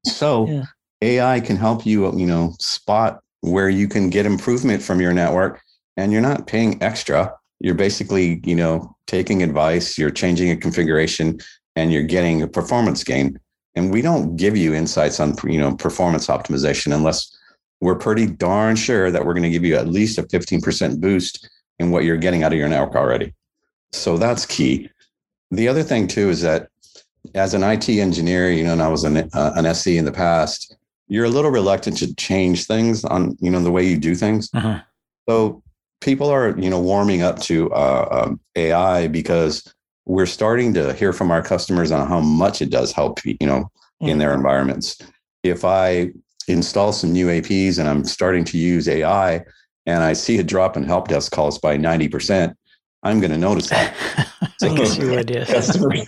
So 0.05 0.47
yeah. 0.47 0.65
AI 1.01 1.39
can 1.39 1.55
help 1.55 1.85
you, 1.85 2.15
you 2.17 2.25
know, 2.25 2.55
spot 2.59 3.21
where 3.41 3.69
you 3.69 3.87
can 3.87 4.09
get 4.09 4.25
improvement 4.25 4.81
from 4.81 4.99
your 4.99 5.13
network 5.13 5.61
and 5.97 6.11
you're 6.11 6.21
not 6.21 6.47
paying 6.47 6.81
extra. 6.83 7.33
You're 7.59 7.75
basically, 7.75 8.41
you 8.43 8.55
know, 8.55 8.95
taking 9.07 9.43
advice, 9.43 9.97
you're 9.97 10.09
changing 10.09 10.51
a 10.51 10.57
configuration 10.57 11.39
and 11.75 11.91
you're 11.91 12.03
getting 12.03 12.41
a 12.41 12.47
performance 12.47 13.03
gain. 13.03 13.39
And 13.75 13.93
we 13.93 14.01
don't 14.01 14.35
give 14.35 14.57
you 14.57 14.73
insights 14.73 15.19
on, 15.19 15.35
you 15.43 15.59
know, 15.59 15.75
performance 15.75 16.27
optimization 16.27 16.93
unless 16.93 17.35
we're 17.81 17.95
pretty 17.95 18.25
darn 18.25 18.75
sure 18.75 19.09
that 19.11 19.25
we're 19.25 19.33
going 19.33 19.43
to 19.43 19.49
give 19.49 19.63
you 19.63 19.75
at 19.75 19.87
least 19.87 20.17
a 20.17 20.23
15% 20.23 20.99
boost 20.99 21.49
in 21.79 21.91
what 21.91 22.03
you're 22.03 22.17
getting 22.17 22.43
out 22.43 22.51
of 22.51 22.59
your 22.59 22.67
network 22.67 22.95
already. 22.95 23.33
So 23.93 24.17
that's 24.17 24.45
key. 24.45 24.89
The 25.51 25.67
other 25.67 25.83
thing 25.83 26.07
too 26.07 26.29
is 26.29 26.41
that 26.41 26.67
as 27.35 27.53
an 27.53 27.63
IT 27.63 27.87
engineer, 27.89 28.51
you 28.51 28.63
know, 28.63 28.73
and 28.73 28.81
I 28.81 28.89
was 28.89 29.03
an, 29.03 29.17
uh, 29.17 29.53
an 29.55 29.73
SC 29.73 29.87
in 29.87 30.05
the 30.05 30.11
past, 30.11 30.75
you're 31.09 31.25
a 31.25 31.29
little 31.29 31.51
reluctant 31.51 31.97
to 31.97 32.15
change 32.15 32.65
things 32.65 33.03
on, 33.03 33.35
you 33.41 33.49
know, 33.49 33.61
the 33.61 33.71
way 33.71 33.85
you 33.85 33.97
do 33.97 34.15
things. 34.15 34.49
Uh-huh. 34.53 34.79
So 35.27 35.61
people 36.01 36.29
are, 36.29 36.57
you 36.57 36.69
know, 36.69 36.79
warming 36.79 37.23
up 37.23 37.39
to 37.41 37.71
uh, 37.73 38.07
um, 38.11 38.39
AI 38.55 39.07
because 39.07 39.73
we're 40.05 40.27
starting 40.27 40.73
to 40.75 40.93
hear 40.93 41.11
from 41.11 41.31
our 41.31 41.41
customers 41.41 41.91
on 41.91 42.07
how 42.07 42.19
much 42.19 42.61
it 42.61 42.69
does 42.69 42.91
help, 42.91 43.19
you 43.25 43.37
know, 43.41 43.69
in 43.99 44.17
their 44.17 44.33
environments. 44.33 44.97
If 45.43 45.65
I 45.65 46.11
install 46.47 46.93
some 46.93 47.11
new 47.11 47.27
APs 47.27 47.79
and 47.79 47.89
I'm 47.89 48.05
starting 48.05 48.43
to 48.45 48.57
use 48.57 48.87
AI 48.87 49.43
and 49.85 50.03
I 50.03 50.13
see 50.13 50.39
a 50.39 50.43
drop 50.43 50.77
in 50.77 50.83
help 50.83 51.07
desk 51.07 51.31
calls 51.31 51.57
by 51.57 51.77
90%, 51.77 52.53
I'm 53.03 53.19
going 53.19 53.31
to 53.31 53.37
notice 53.37 53.69
that. 53.69 53.95
so 54.59 54.75
customers, 55.45 56.05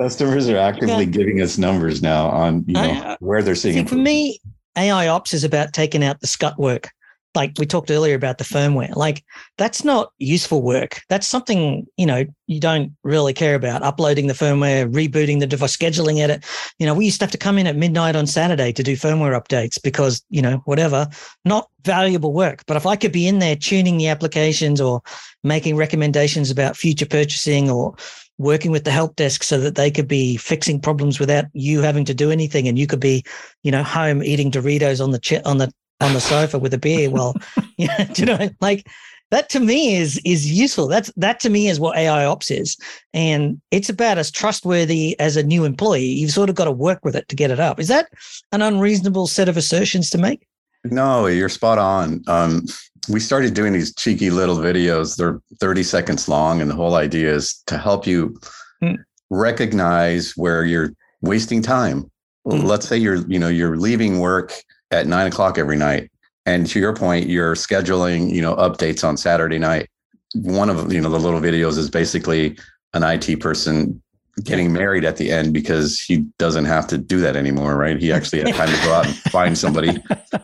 customers 0.00 0.48
are 0.48 0.58
actively 0.58 1.04
yeah. 1.04 1.10
giving 1.10 1.40
us 1.40 1.58
numbers 1.58 2.02
now 2.02 2.28
on 2.28 2.64
you 2.66 2.74
know 2.74 2.80
I, 2.80 3.16
where 3.20 3.42
they're 3.42 3.54
seeing. 3.54 3.86
for 3.86 3.96
me, 3.96 4.40
AI 4.76 5.08
ops 5.08 5.34
is 5.34 5.44
about 5.44 5.72
taking 5.72 6.04
out 6.04 6.20
the 6.20 6.26
scut 6.26 6.58
work. 6.58 6.90
Like 7.36 7.52
we 7.58 7.66
talked 7.66 7.90
earlier 7.90 8.16
about 8.16 8.38
the 8.38 8.44
firmware, 8.44 8.96
like 8.96 9.22
that's 9.58 9.84
not 9.84 10.12
useful 10.18 10.62
work. 10.62 11.02
That's 11.08 11.26
something 11.26 11.86
you 11.96 12.06
know 12.06 12.24
you 12.46 12.60
don't 12.60 12.96
really 13.04 13.32
care 13.32 13.54
about. 13.54 13.82
Uploading 13.82 14.26
the 14.26 14.32
firmware, 14.32 14.90
rebooting 14.90 15.38
the 15.38 15.46
device, 15.46 15.76
scheduling 15.76 16.26
it. 16.26 16.44
You 16.78 16.86
know, 16.86 16.94
we 16.94 17.04
used 17.04 17.20
to 17.20 17.26
have 17.26 17.32
to 17.32 17.38
come 17.38 17.58
in 17.58 17.66
at 17.66 17.76
midnight 17.76 18.16
on 18.16 18.26
Saturday 18.26 18.72
to 18.72 18.82
do 18.82 18.96
firmware 18.96 19.40
updates 19.40 19.80
because 19.80 20.24
you 20.30 20.42
know 20.42 20.62
whatever, 20.64 21.06
not 21.44 21.68
valuable 21.84 22.32
work. 22.32 22.64
But 22.66 22.78
if 22.78 22.86
I 22.86 22.96
could 22.96 23.12
be 23.12 23.28
in 23.28 23.38
there 23.38 23.54
tuning 23.54 23.98
the 23.98 24.08
applications 24.08 24.80
or 24.80 25.02
making 25.44 25.76
recommendations 25.76 26.50
about 26.50 26.76
future 26.76 27.06
purchasing 27.06 27.70
or 27.70 27.94
working 28.38 28.70
with 28.70 28.84
the 28.84 28.90
help 28.90 29.16
desk 29.16 29.42
so 29.42 29.58
that 29.60 29.76
they 29.76 29.90
could 29.90 30.08
be 30.08 30.36
fixing 30.36 30.80
problems 30.80 31.18
without 31.18 31.46
you 31.52 31.80
having 31.80 32.04
to 32.04 32.14
do 32.14 32.30
anything 32.30 32.68
and 32.68 32.78
you 32.78 32.86
could 32.86 33.00
be 33.00 33.24
you 33.62 33.70
know 33.70 33.82
home 33.82 34.22
eating 34.22 34.50
doritos 34.50 35.02
on 35.02 35.10
the 35.10 35.18
ch- 35.18 35.44
on 35.44 35.58
the 35.58 35.72
on 36.00 36.12
the 36.12 36.20
sofa 36.20 36.58
with 36.58 36.74
a 36.74 36.78
beer 36.78 37.10
well 37.10 37.34
you 37.76 37.86
know, 37.86 38.06
you 38.14 38.24
know 38.24 38.50
like 38.60 38.86
that 39.30 39.48
to 39.48 39.60
me 39.60 39.96
is 39.96 40.20
is 40.24 40.50
useful 40.50 40.86
that's 40.86 41.12
that 41.16 41.40
to 41.40 41.50
me 41.50 41.68
is 41.68 41.80
what 41.80 41.96
ai 41.96 42.24
ops 42.24 42.50
is 42.50 42.76
and 43.12 43.60
it's 43.70 43.88
about 43.88 44.18
as 44.18 44.30
trustworthy 44.30 45.18
as 45.18 45.36
a 45.36 45.42
new 45.42 45.64
employee 45.64 46.04
you've 46.04 46.30
sort 46.30 46.48
of 46.48 46.54
got 46.54 46.66
to 46.66 46.70
work 46.70 47.04
with 47.04 47.16
it 47.16 47.28
to 47.28 47.36
get 47.36 47.50
it 47.50 47.60
up 47.60 47.80
is 47.80 47.88
that 47.88 48.08
an 48.52 48.62
unreasonable 48.62 49.26
set 49.26 49.48
of 49.48 49.56
assertions 49.56 50.10
to 50.10 50.18
make 50.18 50.46
no 50.84 51.26
you're 51.26 51.48
spot 51.48 51.78
on 51.78 52.22
um, 52.28 52.64
we 53.08 53.20
started 53.20 53.54
doing 53.54 53.72
these 53.72 53.94
cheeky 53.94 54.30
little 54.30 54.56
videos. 54.56 55.16
They're 55.16 55.40
30 55.60 55.82
seconds 55.82 56.28
long. 56.28 56.60
And 56.60 56.70
the 56.70 56.74
whole 56.74 56.94
idea 56.94 57.32
is 57.32 57.62
to 57.66 57.78
help 57.78 58.06
you 58.06 58.38
mm. 58.82 58.96
recognize 59.30 60.32
where 60.36 60.64
you're 60.64 60.92
wasting 61.20 61.62
time. 61.62 62.10
Mm. 62.46 62.64
Let's 62.64 62.88
say 62.88 62.96
you're, 62.96 63.26
you 63.28 63.38
know, 63.38 63.48
you're 63.48 63.76
leaving 63.76 64.18
work 64.18 64.52
at 64.90 65.06
nine 65.06 65.26
o'clock 65.26 65.58
every 65.58 65.76
night. 65.76 66.10
And 66.44 66.66
to 66.68 66.78
your 66.78 66.94
point, 66.94 67.28
you're 67.28 67.54
scheduling, 67.54 68.30
you 68.32 68.40
know, 68.40 68.54
updates 68.56 69.02
on 69.06 69.16
Saturday 69.16 69.58
night. 69.58 69.88
One 70.34 70.70
of, 70.70 70.92
you 70.92 71.00
know, 71.00 71.10
the 71.10 71.18
little 71.18 71.40
videos 71.40 71.76
is 71.76 71.90
basically 71.90 72.56
an 72.94 73.02
IT 73.02 73.40
person 73.40 74.00
getting 74.44 74.72
married 74.72 75.04
at 75.04 75.16
the 75.16 75.30
end 75.32 75.52
because 75.52 75.98
he 75.98 76.18
doesn't 76.38 76.66
have 76.66 76.86
to 76.86 76.98
do 76.98 77.20
that 77.20 77.36
anymore, 77.36 77.76
right? 77.76 77.98
He 77.98 78.12
actually 78.12 78.40
had 78.40 78.54
time 78.54 78.68
to 78.68 78.84
go 78.84 78.92
out 78.92 79.06
and 79.06 79.16
find 79.30 79.56
somebody. 79.56 79.98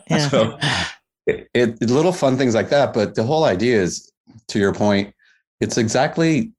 Yeah. 0.09 0.29
So 0.29 0.57
it, 1.27 1.47
it, 1.53 1.81
little 1.81 2.11
fun 2.11 2.37
things 2.37 2.55
like 2.55 2.69
that. 2.69 2.93
But 2.93 3.15
the 3.15 3.23
whole 3.23 3.45
idea 3.45 3.81
is, 3.81 4.09
to 4.47 4.59
your 4.59 4.73
point, 4.73 5.13
it's 5.61 5.77
exactly 5.77 6.51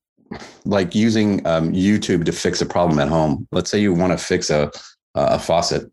like 0.65 0.95
using 0.95 1.47
um, 1.47 1.73
YouTube 1.73 2.25
to 2.25 2.33
fix 2.33 2.63
a 2.63 2.67
problem 2.67 2.99
at 2.99 3.09
home. 3.09 3.47
Let's 3.53 3.71
say 3.71 3.81
you 3.81 3.93
want 3.93 4.13
to 4.13 4.25
fix 4.25 4.49
a 4.49 4.71
a 5.15 5.39
faucet, 5.39 5.91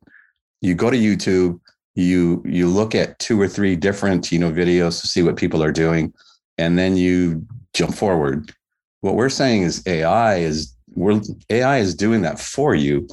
you 0.62 0.76
go 0.76 0.90
to 0.90 0.98
YouTube, 0.98 1.60
you 1.96 2.42
you 2.46 2.68
look 2.68 2.96
at 2.96 3.20
two 3.20 3.40
or 3.40 3.48
three 3.48 3.76
different 3.76 4.32
you 4.32 4.40
know 4.40 4.52
videos 4.52 5.02
to 5.02 5.08
see 5.08 5.24
what 5.24 5.36
people 5.36 5.64
are 5.64 5.72
doing, 5.72 6.14
and 6.58 6.78
then 6.78 6.98
you 6.98 7.46
jump 7.74 7.96
forward. 7.96 8.54
What 9.02 9.16
we're 9.16 9.30
saying 9.30 9.64
is 9.64 9.84
AI 9.88 10.38
is 10.38 10.76
we're 10.96 11.22
AI 11.50 11.80
is 11.80 11.96
doing 11.96 12.22
that 12.22 12.40
for 12.40 12.76
you. 12.76 13.08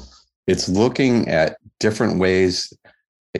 It's 0.46 0.68
looking 0.68 1.28
at 1.28 1.56
different 1.80 2.18
ways 2.18 2.72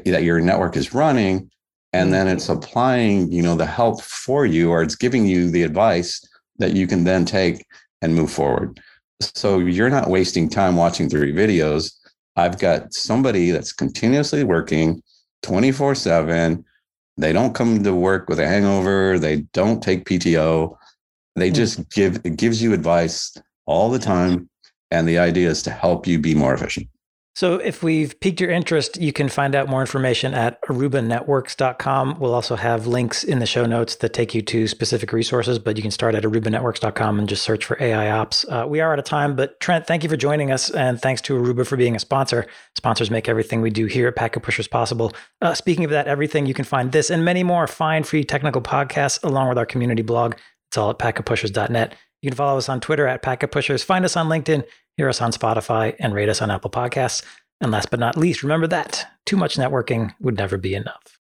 that 0.05 0.23
your 0.23 0.41
network 0.41 0.77
is 0.77 0.95
running 0.95 1.51
and 1.93 2.13
then 2.13 2.29
it's 2.29 2.49
applying 2.49 3.31
you 3.33 3.43
know 3.43 3.55
the 3.55 3.67
help 3.67 4.03
for 4.03 4.45
you 4.47 4.71
or 4.71 4.83
it's 4.83 4.95
giving 4.95 5.27
you 5.27 5.51
the 5.51 5.63
advice 5.63 6.27
that 6.59 6.75
you 6.75 6.87
can 6.87 7.05
then 7.05 7.25
take 7.25 7.65
and 8.03 8.15
move 8.15 8.31
forward 8.31 8.81
so 9.21 9.59
you're 9.59 9.91
not 9.91 10.09
wasting 10.09 10.49
time 10.49 10.77
watching 10.77 11.09
three 11.09 11.33
videos 11.33 11.95
i've 12.37 12.59
got 12.59 12.93
somebody 12.93 13.51
that's 13.51 13.73
continuously 13.73 14.45
working 14.45 15.03
24 15.43 15.95
7 15.95 16.65
they 17.17 17.33
don't 17.33 17.55
come 17.55 17.83
to 17.83 17.93
work 17.93 18.29
with 18.29 18.39
a 18.39 18.47
hangover. 18.47 19.19
They 19.19 19.39
don't 19.53 19.83
take 19.83 20.05
pto 20.05 20.77
they 21.39 21.49
hmm. 21.49 21.55
just 21.55 21.91
give 21.91 22.21
it 22.25 22.37
gives 22.37 22.63
you 22.63 22.73
advice 22.73 23.37
all 23.67 23.91
the 23.91 23.99
time 23.99 24.49
and 24.91 25.07
the 25.07 25.19
idea 25.19 25.49
is 25.49 25.63
to 25.65 25.71
help 25.71 26.07
you 26.07 26.19
be 26.19 26.35
more 26.35 26.55
efficient 26.55 26.89
so 27.35 27.55
if 27.55 27.85
we've 27.85 28.19
piqued 28.19 28.41
your 28.41 28.51
interest, 28.51 29.01
you 29.01 29.13
can 29.13 29.29
find 29.29 29.55
out 29.55 29.69
more 29.69 29.81
information 29.81 30.35
at 30.35 30.61
arubanetworks.com. 30.63 32.19
We'll 32.19 32.35
also 32.35 32.57
have 32.57 32.89
links 32.89 33.23
in 33.23 33.39
the 33.39 33.47
show 33.47 33.65
notes 33.65 33.95
that 33.97 34.13
take 34.13 34.35
you 34.35 34.43
to 34.43 34.67
specific 34.67 35.13
resources, 35.13 35.61
but 35.61 35.77
you 35.77 35.83
can 35.83 35.93
start 35.93 36.17
at 36.17 36.25
arubanetworks.com 36.25 37.19
and 37.19 37.29
just 37.29 37.45
search 37.45 37.65
for 37.65 37.81
AI 37.81 38.11
Ops. 38.11 38.45
Uh, 38.49 38.65
we 38.69 38.81
are 38.81 38.93
out 38.93 38.99
of 38.99 39.05
time, 39.05 39.37
but 39.37 39.61
Trent, 39.61 39.87
thank 39.87 40.03
you 40.03 40.09
for 40.09 40.17
joining 40.17 40.51
us, 40.51 40.69
and 40.71 41.01
thanks 41.01 41.23
to 41.23 41.35
Aruba 41.35 41.65
for 41.65 41.77
being 41.77 41.95
a 41.95 42.01
sponsor. 42.01 42.45
Sponsors 42.77 43.11
make 43.11 43.29
everything 43.29 43.61
we 43.61 43.71
do 43.71 43.87
here 43.87 44.09
at 44.09 44.17
Packet 44.17 44.43
Pushers 44.43 44.67
possible. 44.67 45.13
Uh, 45.41 45.55
speaking 45.55 45.85
of 45.85 45.93
that, 45.93 46.09
everything, 46.09 46.45
you 46.45 46.55
can 46.55 46.65
find 46.65 46.91
this 46.91 47.09
and 47.09 47.25
many 47.25 47.45
more 47.45 47.69
fine 47.69 48.03
free 48.03 48.25
technical 48.25 48.63
podcasts 48.63 49.23
along 49.23 49.49
with 49.49 49.59
our 49.59 49.67
community 49.67 50.03
blog. 50.03 50.35
It's 50.71 50.77
all 50.77 50.91
at 50.91 50.99
packetpushers.net. 50.99 51.95
You 52.21 52.31
can 52.31 52.37
follow 52.37 52.59
us 52.59 52.69
on 52.69 52.81
Twitter 52.81 53.07
at 53.07 53.23
Packet 53.23 53.53
Pushers, 53.53 53.85
find 53.85 54.05
us 54.05 54.17
on 54.17 54.29
LinkedIn, 54.29 54.65
hear 54.99 55.09
us 55.09 55.23
on 55.23 55.31
Spotify, 55.31 55.95
and 56.01 56.13
rate 56.13 56.29
us 56.29 56.43
on 56.43 56.51
Apple 56.51 56.71
Podcasts. 56.71 57.25
And 57.61 57.71
last 57.71 57.89
but 57.89 58.01
not 58.01 58.17
least, 58.17 58.43
remember 58.43 58.67
that 58.67 59.07
too 59.25 59.37
much 59.37 59.57
networking 59.57 60.13
would 60.21 60.37
never 60.37 60.59
be 60.59 60.75
enough. 60.75 61.18